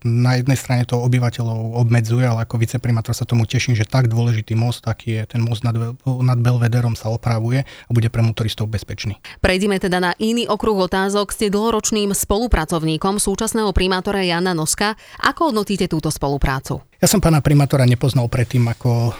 na 0.01 0.41
jednej 0.41 0.57
strane 0.57 0.89
to 0.89 0.97
obyvateľ 0.97 1.25
obyvateľov 1.25 1.81
obmedzuje, 1.81 2.25
ale 2.27 2.45
ako 2.45 2.55
viceprimátor 2.61 3.13
sa 3.17 3.25
tomu 3.27 3.43
teším, 3.49 3.75
že 3.75 3.87
tak 3.87 4.07
dôležitý 4.07 4.55
most, 4.55 4.85
aký 4.87 5.21
je 5.21 5.23
ten 5.35 5.41
most 5.41 5.65
nad, 5.65 5.75
nad 6.05 6.39
Belvederom 6.39 6.93
sa 6.93 7.09
opravuje 7.11 7.65
a 7.65 7.89
bude 7.91 8.07
pre 8.13 8.21
motoristov 8.21 8.69
bezpečný. 8.69 9.17
Prejdime 9.41 9.81
teda 9.81 9.99
na 9.99 10.11
iný 10.21 10.47
okruh 10.47 10.77
otázok. 10.85 11.33
Ste 11.33 11.51
dlhoročným 11.51 12.13
spolupracovníkom 12.13 13.17
súčasného 13.19 13.73
primátora 13.75 14.23
Jana 14.23 14.53
Noska. 14.55 14.95
Ako 15.23 15.51
hodnotíte 15.51 15.89
túto 15.89 16.13
spoluprácu? 16.13 16.83
Ja 17.01 17.07
som 17.09 17.19
pána 17.19 17.43
primátora 17.43 17.83
nepoznal 17.83 18.31
predtým, 18.31 18.65
ako 18.71 19.11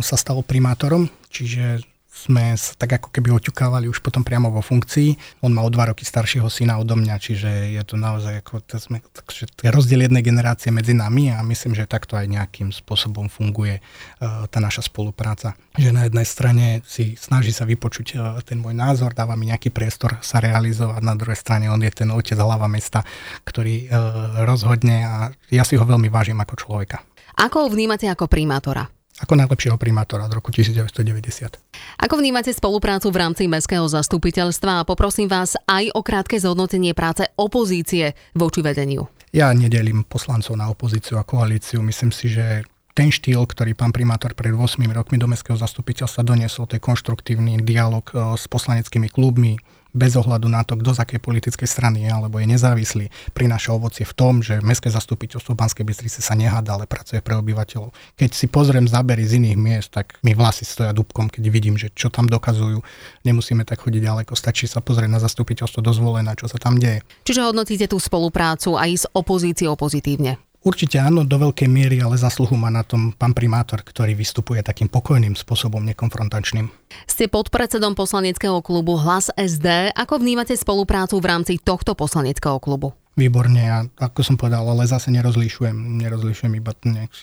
sa 0.00 0.16
stal 0.16 0.40
primátorom, 0.46 1.10
čiže 1.28 1.82
sme 2.16 2.56
tak 2.80 2.96
ako 2.96 3.12
keby 3.12 3.28
oťukávali 3.36 3.92
už 3.92 4.00
potom 4.00 4.24
priamo 4.24 4.48
vo 4.48 4.64
funkcii. 4.64 5.40
On 5.44 5.52
má 5.52 5.60
o 5.60 5.68
dva 5.68 5.92
roky 5.92 6.08
staršieho 6.08 6.48
syna 6.48 6.80
odo 6.80 6.96
mňa, 6.96 7.20
čiže 7.20 7.76
je 7.76 7.82
to 7.84 8.00
naozaj 8.00 8.40
ako, 8.40 8.64
to 8.64 8.80
sme, 8.80 9.04
takže 9.12 9.52
to 9.52 9.68
je 9.68 9.70
rozdiel 9.70 10.08
jednej 10.08 10.24
generácie 10.24 10.72
medzi 10.72 10.96
nami 10.96 11.28
a 11.28 11.44
myslím, 11.44 11.76
že 11.76 11.84
takto 11.84 12.16
aj 12.16 12.24
nejakým 12.32 12.72
spôsobom 12.72 13.28
funguje 13.28 13.84
uh, 13.84 14.48
tá 14.48 14.58
naša 14.64 14.88
spolupráca. 14.88 15.52
Že 15.76 15.92
na 15.92 16.02
jednej 16.08 16.26
strane 16.26 16.66
si 16.88 17.20
snaží 17.20 17.52
sa 17.52 17.68
vypočuť 17.68 18.06
uh, 18.16 18.40
ten 18.40 18.64
môj 18.64 18.72
názor, 18.72 19.12
dáva 19.12 19.36
mi 19.36 19.52
nejaký 19.52 19.68
priestor 19.68 20.16
sa 20.24 20.40
realizovať, 20.40 21.04
na 21.04 21.12
druhej 21.12 21.36
strane 21.36 21.68
on 21.68 21.84
je 21.84 21.92
ten 21.92 22.08
otec 22.08 22.40
hlava 22.40 22.64
mesta, 22.64 23.04
ktorý 23.44 23.92
uh, 23.92 24.40
rozhodne 24.48 25.04
a 25.04 25.14
ja 25.52 25.68
si 25.68 25.76
ho 25.76 25.84
veľmi 25.84 26.08
vážim 26.08 26.40
ako 26.40 26.56
človeka. 26.56 27.04
Ako 27.36 27.68
ho 27.68 27.68
vnímate 27.68 28.08
ako 28.08 28.32
primátora? 28.32 28.95
Ako 29.16 29.32
najlepšieho 29.32 29.80
primátora 29.80 30.28
od 30.28 30.32
roku 30.36 30.52
1990. 30.52 31.56
Ako 32.04 32.14
vnímate 32.20 32.52
spoluprácu 32.52 33.08
v 33.08 33.16
rámci 33.16 33.48
Mestského 33.48 33.88
zastupiteľstva 33.88 34.84
a 34.84 34.86
poprosím 34.86 35.24
vás 35.24 35.56
aj 35.64 35.88
o 35.96 36.04
krátke 36.04 36.36
zhodnotenie 36.36 36.92
práce 36.92 37.24
opozície 37.40 38.12
voči 38.36 38.60
vedeniu. 38.60 39.08
Ja 39.32 39.56
nedelím 39.56 40.04
poslancov 40.04 40.60
na 40.60 40.68
opozíciu 40.68 41.16
a 41.16 41.24
koalíciu. 41.24 41.80
Myslím 41.80 42.12
si, 42.12 42.28
že 42.28 42.68
ten 42.96 43.12
štýl, 43.12 43.44
ktorý 43.44 43.76
pán 43.76 43.92
primátor 43.92 44.32
pred 44.32 44.56
8 44.56 44.80
rokmi 44.92 45.20
do 45.20 45.28
Mestského 45.28 45.56
zastupiteľstva 45.56 46.24
doniesol, 46.24 46.64
to 46.64 46.76
je 46.76 46.84
konštruktívny 46.84 47.60
dialog 47.60 48.04
eh, 48.12 48.36
s 48.36 48.48
poslaneckými 48.48 49.08
klubmi, 49.12 49.60
bez 49.96 50.12
ohľadu 50.20 50.52
na 50.52 50.60
to, 50.60 50.76
kto 50.76 50.92
z 50.92 51.00
akej 51.00 51.20
politickej 51.24 51.64
strany 51.64 52.04
je 52.04 52.10
alebo 52.12 52.36
je 52.36 52.44
nezávislý, 52.44 53.08
prináša 53.32 53.72
ovocie 53.72 54.04
v 54.04 54.12
tom, 54.12 54.44
že 54.44 54.60
Mestské 54.60 54.92
zastupiteľstvo 54.92 55.56
Banskej 55.56 55.88
Bystrice 55.88 56.20
sa 56.20 56.36
nehada, 56.36 56.76
ale 56.76 56.84
pracuje 56.84 57.24
pre 57.24 57.40
obyvateľov. 57.40 57.96
Keď 58.20 58.30
si 58.36 58.46
pozriem 58.52 58.84
zábery 58.84 59.24
z 59.24 59.40
iných 59.40 59.56
miest, 59.56 59.90
tak 59.96 60.20
mi 60.20 60.36
vlasy 60.36 60.68
stoja 60.68 60.92
dubkom, 60.92 61.32
keď 61.32 61.48
vidím, 61.48 61.80
že 61.80 61.88
čo 61.96 62.12
tam 62.12 62.28
dokazujú. 62.28 62.84
Nemusíme 63.24 63.64
tak 63.64 63.80
chodiť 63.80 64.04
ďaleko, 64.04 64.36
stačí 64.36 64.68
sa 64.68 64.84
pozrieť 64.84 65.08
na 65.08 65.18
zastupiteľstvo 65.18 65.80
dozvolené, 65.80 66.36
čo 66.36 66.46
sa 66.46 66.60
tam 66.60 66.76
deje. 66.76 67.00
Čiže 67.24 67.48
hodnotíte 67.48 67.88
tú 67.88 67.96
spoluprácu 67.96 68.76
aj 68.76 68.90
s 68.92 69.04
opozíciou 69.16 69.72
pozitívne? 69.80 70.36
Určite 70.66 70.98
áno, 70.98 71.22
do 71.22 71.38
veľkej 71.38 71.70
miery, 71.70 72.02
ale 72.02 72.18
zasluhu 72.18 72.58
má 72.58 72.74
na 72.74 72.82
tom 72.82 73.14
pán 73.14 73.30
primátor, 73.30 73.86
ktorý 73.86 74.18
vystupuje 74.18 74.66
takým 74.66 74.90
pokojným 74.90 75.38
spôsobom, 75.38 75.78
nekonfrontačným. 75.94 76.66
Ste 77.06 77.30
podpredsedom 77.30 77.94
poslaneckého 77.94 78.58
klubu 78.66 78.98
Hlas 78.98 79.30
SD. 79.38 79.94
Ako 79.94 80.18
vnímate 80.18 80.58
spoluprácu 80.58 81.22
v 81.22 81.26
rámci 81.30 81.62
tohto 81.62 81.94
poslaneckého 81.94 82.58
klubu? 82.58 82.98
Výborne 83.16 83.64
a 83.64 83.78
ako 83.96 84.20
som 84.20 84.36
povedal, 84.36 84.62
ale 84.68 84.84
zase 84.84 85.08
nerozlišujem, 85.08 85.72
nerozlišujem 86.04 86.52
iba 86.60 86.76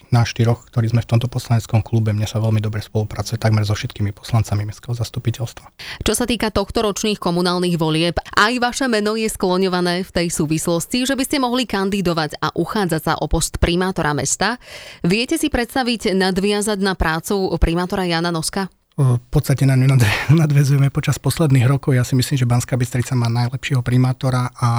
na 0.09 0.25
štyroch, 0.25 0.65
ktorí 0.73 0.89
sme 0.89 1.05
v 1.05 1.09
tomto 1.13 1.29
poslaneckom 1.29 1.85
klube. 1.85 2.11
Mne 2.11 2.25
sa 2.25 2.41
veľmi 2.41 2.57
dobre 2.57 2.81
spolupracuje 2.81 3.37
takmer 3.37 3.61
so 3.61 3.77
všetkými 3.77 4.09
poslancami 4.09 4.65
mestského 4.65 4.97
zastupiteľstva. 4.97 5.69
Čo 6.01 6.13
sa 6.17 6.25
týka 6.25 6.49
tohto 6.49 6.81
ročných 6.81 7.21
komunálnych 7.21 7.77
volieb, 7.77 8.17
aj 8.33 8.53
vaše 8.57 8.89
meno 8.89 9.13
je 9.13 9.29
skloňované 9.29 10.01
v 10.01 10.11
tej 10.11 10.27
súvislosti, 10.33 11.05
že 11.05 11.13
by 11.13 11.23
ste 11.23 11.37
mohli 11.37 11.69
kandidovať 11.69 12.41
a 12.41 12.49
uchádzať 12.57 13.01
sa 13.05 13.13
o 13.21 13.29
post 13.29 13.61
primátora 13.61 14.17
mesta. 14.17 14.57
Viete 15.05 15.37
si 15.37 15.53
predstaviť 15.53 16.17
nadviazať 16.17 16.81
na 16.81 16.97
prácu 16.97 17.53
primátora 17.61 18.09
Jana 18.09 18.33
Noska? 18.33 18.65
V 18.93 19.17
podstate 19.33 19.65
na 19.65 19.73
ňu 19.73 19.97
nadvezujeme 20.41 20.93
počas 20.93 21.17
posledných 21.17 21.65
rokov. 21.65 21.97
Ja 21.97 22.05
si 22.05 22.13
myslím, 22.13 22.37
že 22.37 22.49
Banská 22.49 22.77
Bystrica 22.77 23.17
má 23.17 23.25
najlepšieho 23.25 23.81
primátora 23.81 24.53
a 24.53 24.69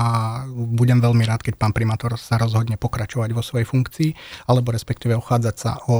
budem 0.54 1.02
veľmi 1.02 1.26
rád, 1.26 1.42
keď 1.42 1.58
pán 1.58 1.74
primátor 1.74 2.14
sa 2.14 2.38
rozhodne 2.38 2.78
pokračovať 2.78 3.34
vo 3.34 3.42
svojej 3.42 3.66
funkcii, 3.66 4.10
alebo 4.46 4.70
respektíve 4.70 5.18
ochádzať 5.18 5.54
sa 5.58 5.82
o, 5.90 5.96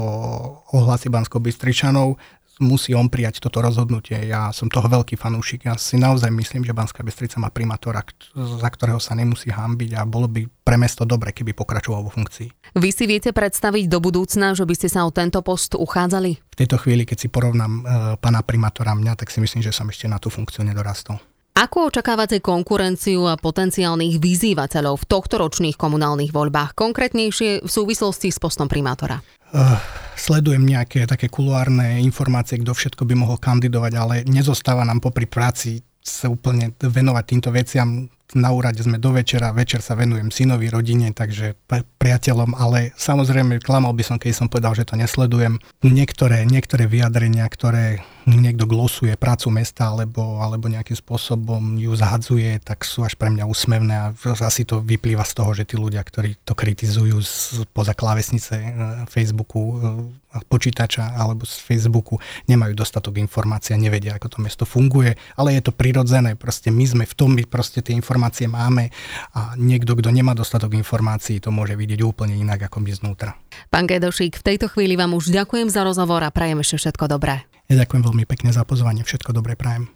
o 0.62 0.76
hlasy 0.86 1.10
Bansko 1.10 1.42
Bystričanov 1.42 2.14
musí 2.62 2.94
on 2.94 3.10
prijať 3.10 3.42
toto 3.42 3.62
rozhodnutie. 3.64 4.18
Ja 4.30 4.54
som 4.54 4.70
toho 4.70 4.86
veľký 4.86 5.18
fanúšik. 5.18 5.66
Ja 5.66 5.74
si 5.74 5.98
naozaj 5.98 6.30
myslím, 6.30 6.62
že 6.62 6.76
Banská 6.76 7.02
Bystrica 7.02 7.42
má 7.42 7.50
primátora, 7.50 8.04
za 8.34 8.68
ktorého 8.70 9.02
sa 9.02 9.18
nemusí 9.18 9.50
hambiť 9.50 9.90
a 9.98 10.06
bolo 10.06 10.30
by 10.30 10.46
pre 10.62 10.76
mesto 10.78 11.02
dobre, 11.02 11.34
keby 11.34 11.52
pokračoval 11.52 12.06
vo 12.06 12.14
funkcii. 12.14 12.74
Vy 12.78 12.90
si 12.94 13.04
viete 13.04 13.34
predstaviť 13.34 13.90
do 13.90 13.98
budúcna, 13.98 14.54
že 14.54 14.64
by 14.64 14.74
ste 14.74 14.88
sa 14.88 15.04
o 15.04 15.10
tento 15.12 15.42
post 15.42 15.76
uchádzali? 15.76 16.30
V 16.54 16.56
tejto 16.56 16.78
chvíli, 16.80 17.02
keď 17.04 17.26
si 17.26 17.28
porovnám 17.28 17.72
e, 17.72 17.82
pána 18.18 18.40
primátora 18.40 18.94
mňa, 18.94 19.18
tak 19.18 19.28
si 19.28 19.42
myslím, 19.42 19.60
že 19.60 19.74
som 19.74 19.90
ešte 19.90 20.08
na 20.08 20.16
tú 20.22 20.30
funkciu 20.32 20.64
nedorastol. 20.64 21.20
Ako 21.54 21.86
očakávate 21.86 22.42
konkurenciu 22.42 23.30
a 23.30 23.38
potenciálnych 23.38 24.18
vyzývateľov 24.18 25.06
v 25.06 25.06
tohto 25.06 25.38
ročných 25.38 25.78
komunálnych 25.78 26.34
voľbách, 26.34 26.74
konkrétnejšie 26.74 27.62
v 27.62 27.70
súvislosti 27.70 28.34
s 28.34 28.42
postom 28.42 28.66
primátora? 28.66 29.22
Uh, 29.54 29.78
sledujem 30.18 30.66
nejaké 30.66 31.06
také 31.06 31.30
kuluárne 31.30 32.02
informácie, 32.02 32.58
kto 32.58 32.74
všetko 32.74 33.06
by 33.06 33.14
mohol 33.14 33.38
kandidovať, 33.38 33.92
ale 33.94 34.14
nezostáva 34.26 34.82
nám 34.82 34.98
popri 34.98 35.30
práci 35.30 35.78
sa 36.04 36.28
úplne 36.28 36.74
venovať 36.76 37.24
týmto 37.24 37.48
veciam 37.54 38.10
na 38.34 38.50
úrade 38.50 38.82
sme 38.82 38.98
do 38.98 39.14
večera, 39.14 39.54
večer 39.54 39.78
sa 39.78 39.94
venujem 39.94 40.34
synovi, 40.34 40.66
rodine, 40.66 41.14
takže 41.14 41.54
priateľom, 41.70 42.58
ale 42.58 42.90
samozrejme 42.98 43.62
klamal 43.62 43.94
by 43.94 44.02
som, 44.02 44.16
keď 44.18 44.32
som 44.34 44.50
povedal, 44.50 44.74
že 44.74 44.88
to 44.90 44.98
nesledujem. 44.98 45.62
Niektoré, 45.86 46.42
niektoré 46.42 46.90
vyjadrenia, 46.90 47.46
ktoré 47.46 48.02
niekto 48.26 48.64
glosuje 48.64 49.12
prácu 49.20 49.52
mesta 49.52 49.92
alebo, 49.92 50.40
alebo 50.40 50.68
nejakým 50.72 50.96
spôsobom 50.96 51.76
ju 51.76 51.92
zahadzuje, 51.92 52.56
tak 52.64 52.84
sú 52.84 53.04
až 53.04 53.16
pre 53.20 53.28
mňa 53.28 53.44
úsmevné 53.44 53.94
a 53.94 54.06
asi 54.40 54.64
to 54.64 54.80
vyplýva 54.80 55.24
z 55.24 55.32
toho, 55.36 55.50
že 55.52 55.68
tí 55.68 55.76
ľudia, 55.76 56.00
ktorí 56.00 56.40
to 56.44 56.56
kritizujú 56.56 57.20
z, 57.20 57.64
poza 57.76 57.92
klávesnice 57.92 58.54
e, 58.56 58.68
Facebooku, 59.12 59.76
e, 59.76 60.40
počítača 60.48 61.14
alebo 61.14 61.44
z 61.44 61.60
Facebooku, 61.60 62.16
nemajú 62.48 62.72
dostatok 62.72 63.20
informácií 63.20 63.76
a 63.76 63.82
nevedia, 63.82 64.16
ako 64.16 64.26
to 64.26 64.38
mesto 64.40 64.64
funguje, 64.64 65.14
ale 65.36 65.54
je 65.60 65.62
to 65.68 65.72
prirodzené, 65.76 66.34
proste 66.34 66.72
my 66.72 66.84
sme 66.88 67.04
v 67.04 67.14
tom, 67.14 67.36
my 67.36 67.44
proste 67.44 67.84
tie 67.84 67.94
informácie 67.94 68.48
máme 68.48 68.88
a 69.36 69.54
niekto, 69.60 69.94
kto 69.94 70.08
nemá 70.10 70.32
dostatok 70.32 70.74
informácií, 70.74 71.38
to 71.38 71.52
môže 71.52 71.76
vidieť 71.76 72.00
úplne 72.02 72.34
inak 72.34 72.66
ako 72.72 72.82
my 72.82 72.90
znútra. 72.90 73.36
Pán 73.68 73.86
Gedošík, 73.86 74.40
v 74.40 74.46
tejto 74.54 74.66
chvíli 74.72 74.98
vám 74.98 75.14
už 75.14 75.30
ďakujem 75.30 75.68
za 75.70 75.86
rozhovor 75.86 76.24
a 76.24 76.34
prajem 76.34 76.64
ešte 76.64 76.88
všetko 76.88 77.06
dobré. 77.06 77.53
Ja 77.68 77.80
ďakujem 77.80 78.02
veľmi 78.04 78.24
pekne 78.28 78.52
za 78.52 78.62
pozvanie, 78.68 79.06
všetko 79.06 79.32
dobré 79.32 79.56
prajem. 79.56 79.88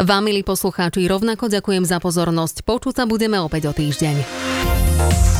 Vám, 0.00 0.26
milí 0.26 0.42
poslucháči, 0.42 1.06
rovnako 1.06 1.46
ďakujem 1.46 1.86
za 1.86 2.02
pozornosť. 2.02 2.66
Počuť 2.66 2.94
sa 3.00 3.04
budeme 3.06 3.38
opäť 3.38 3.70
o 3.70 3.72
týždeň. 3.76 5.33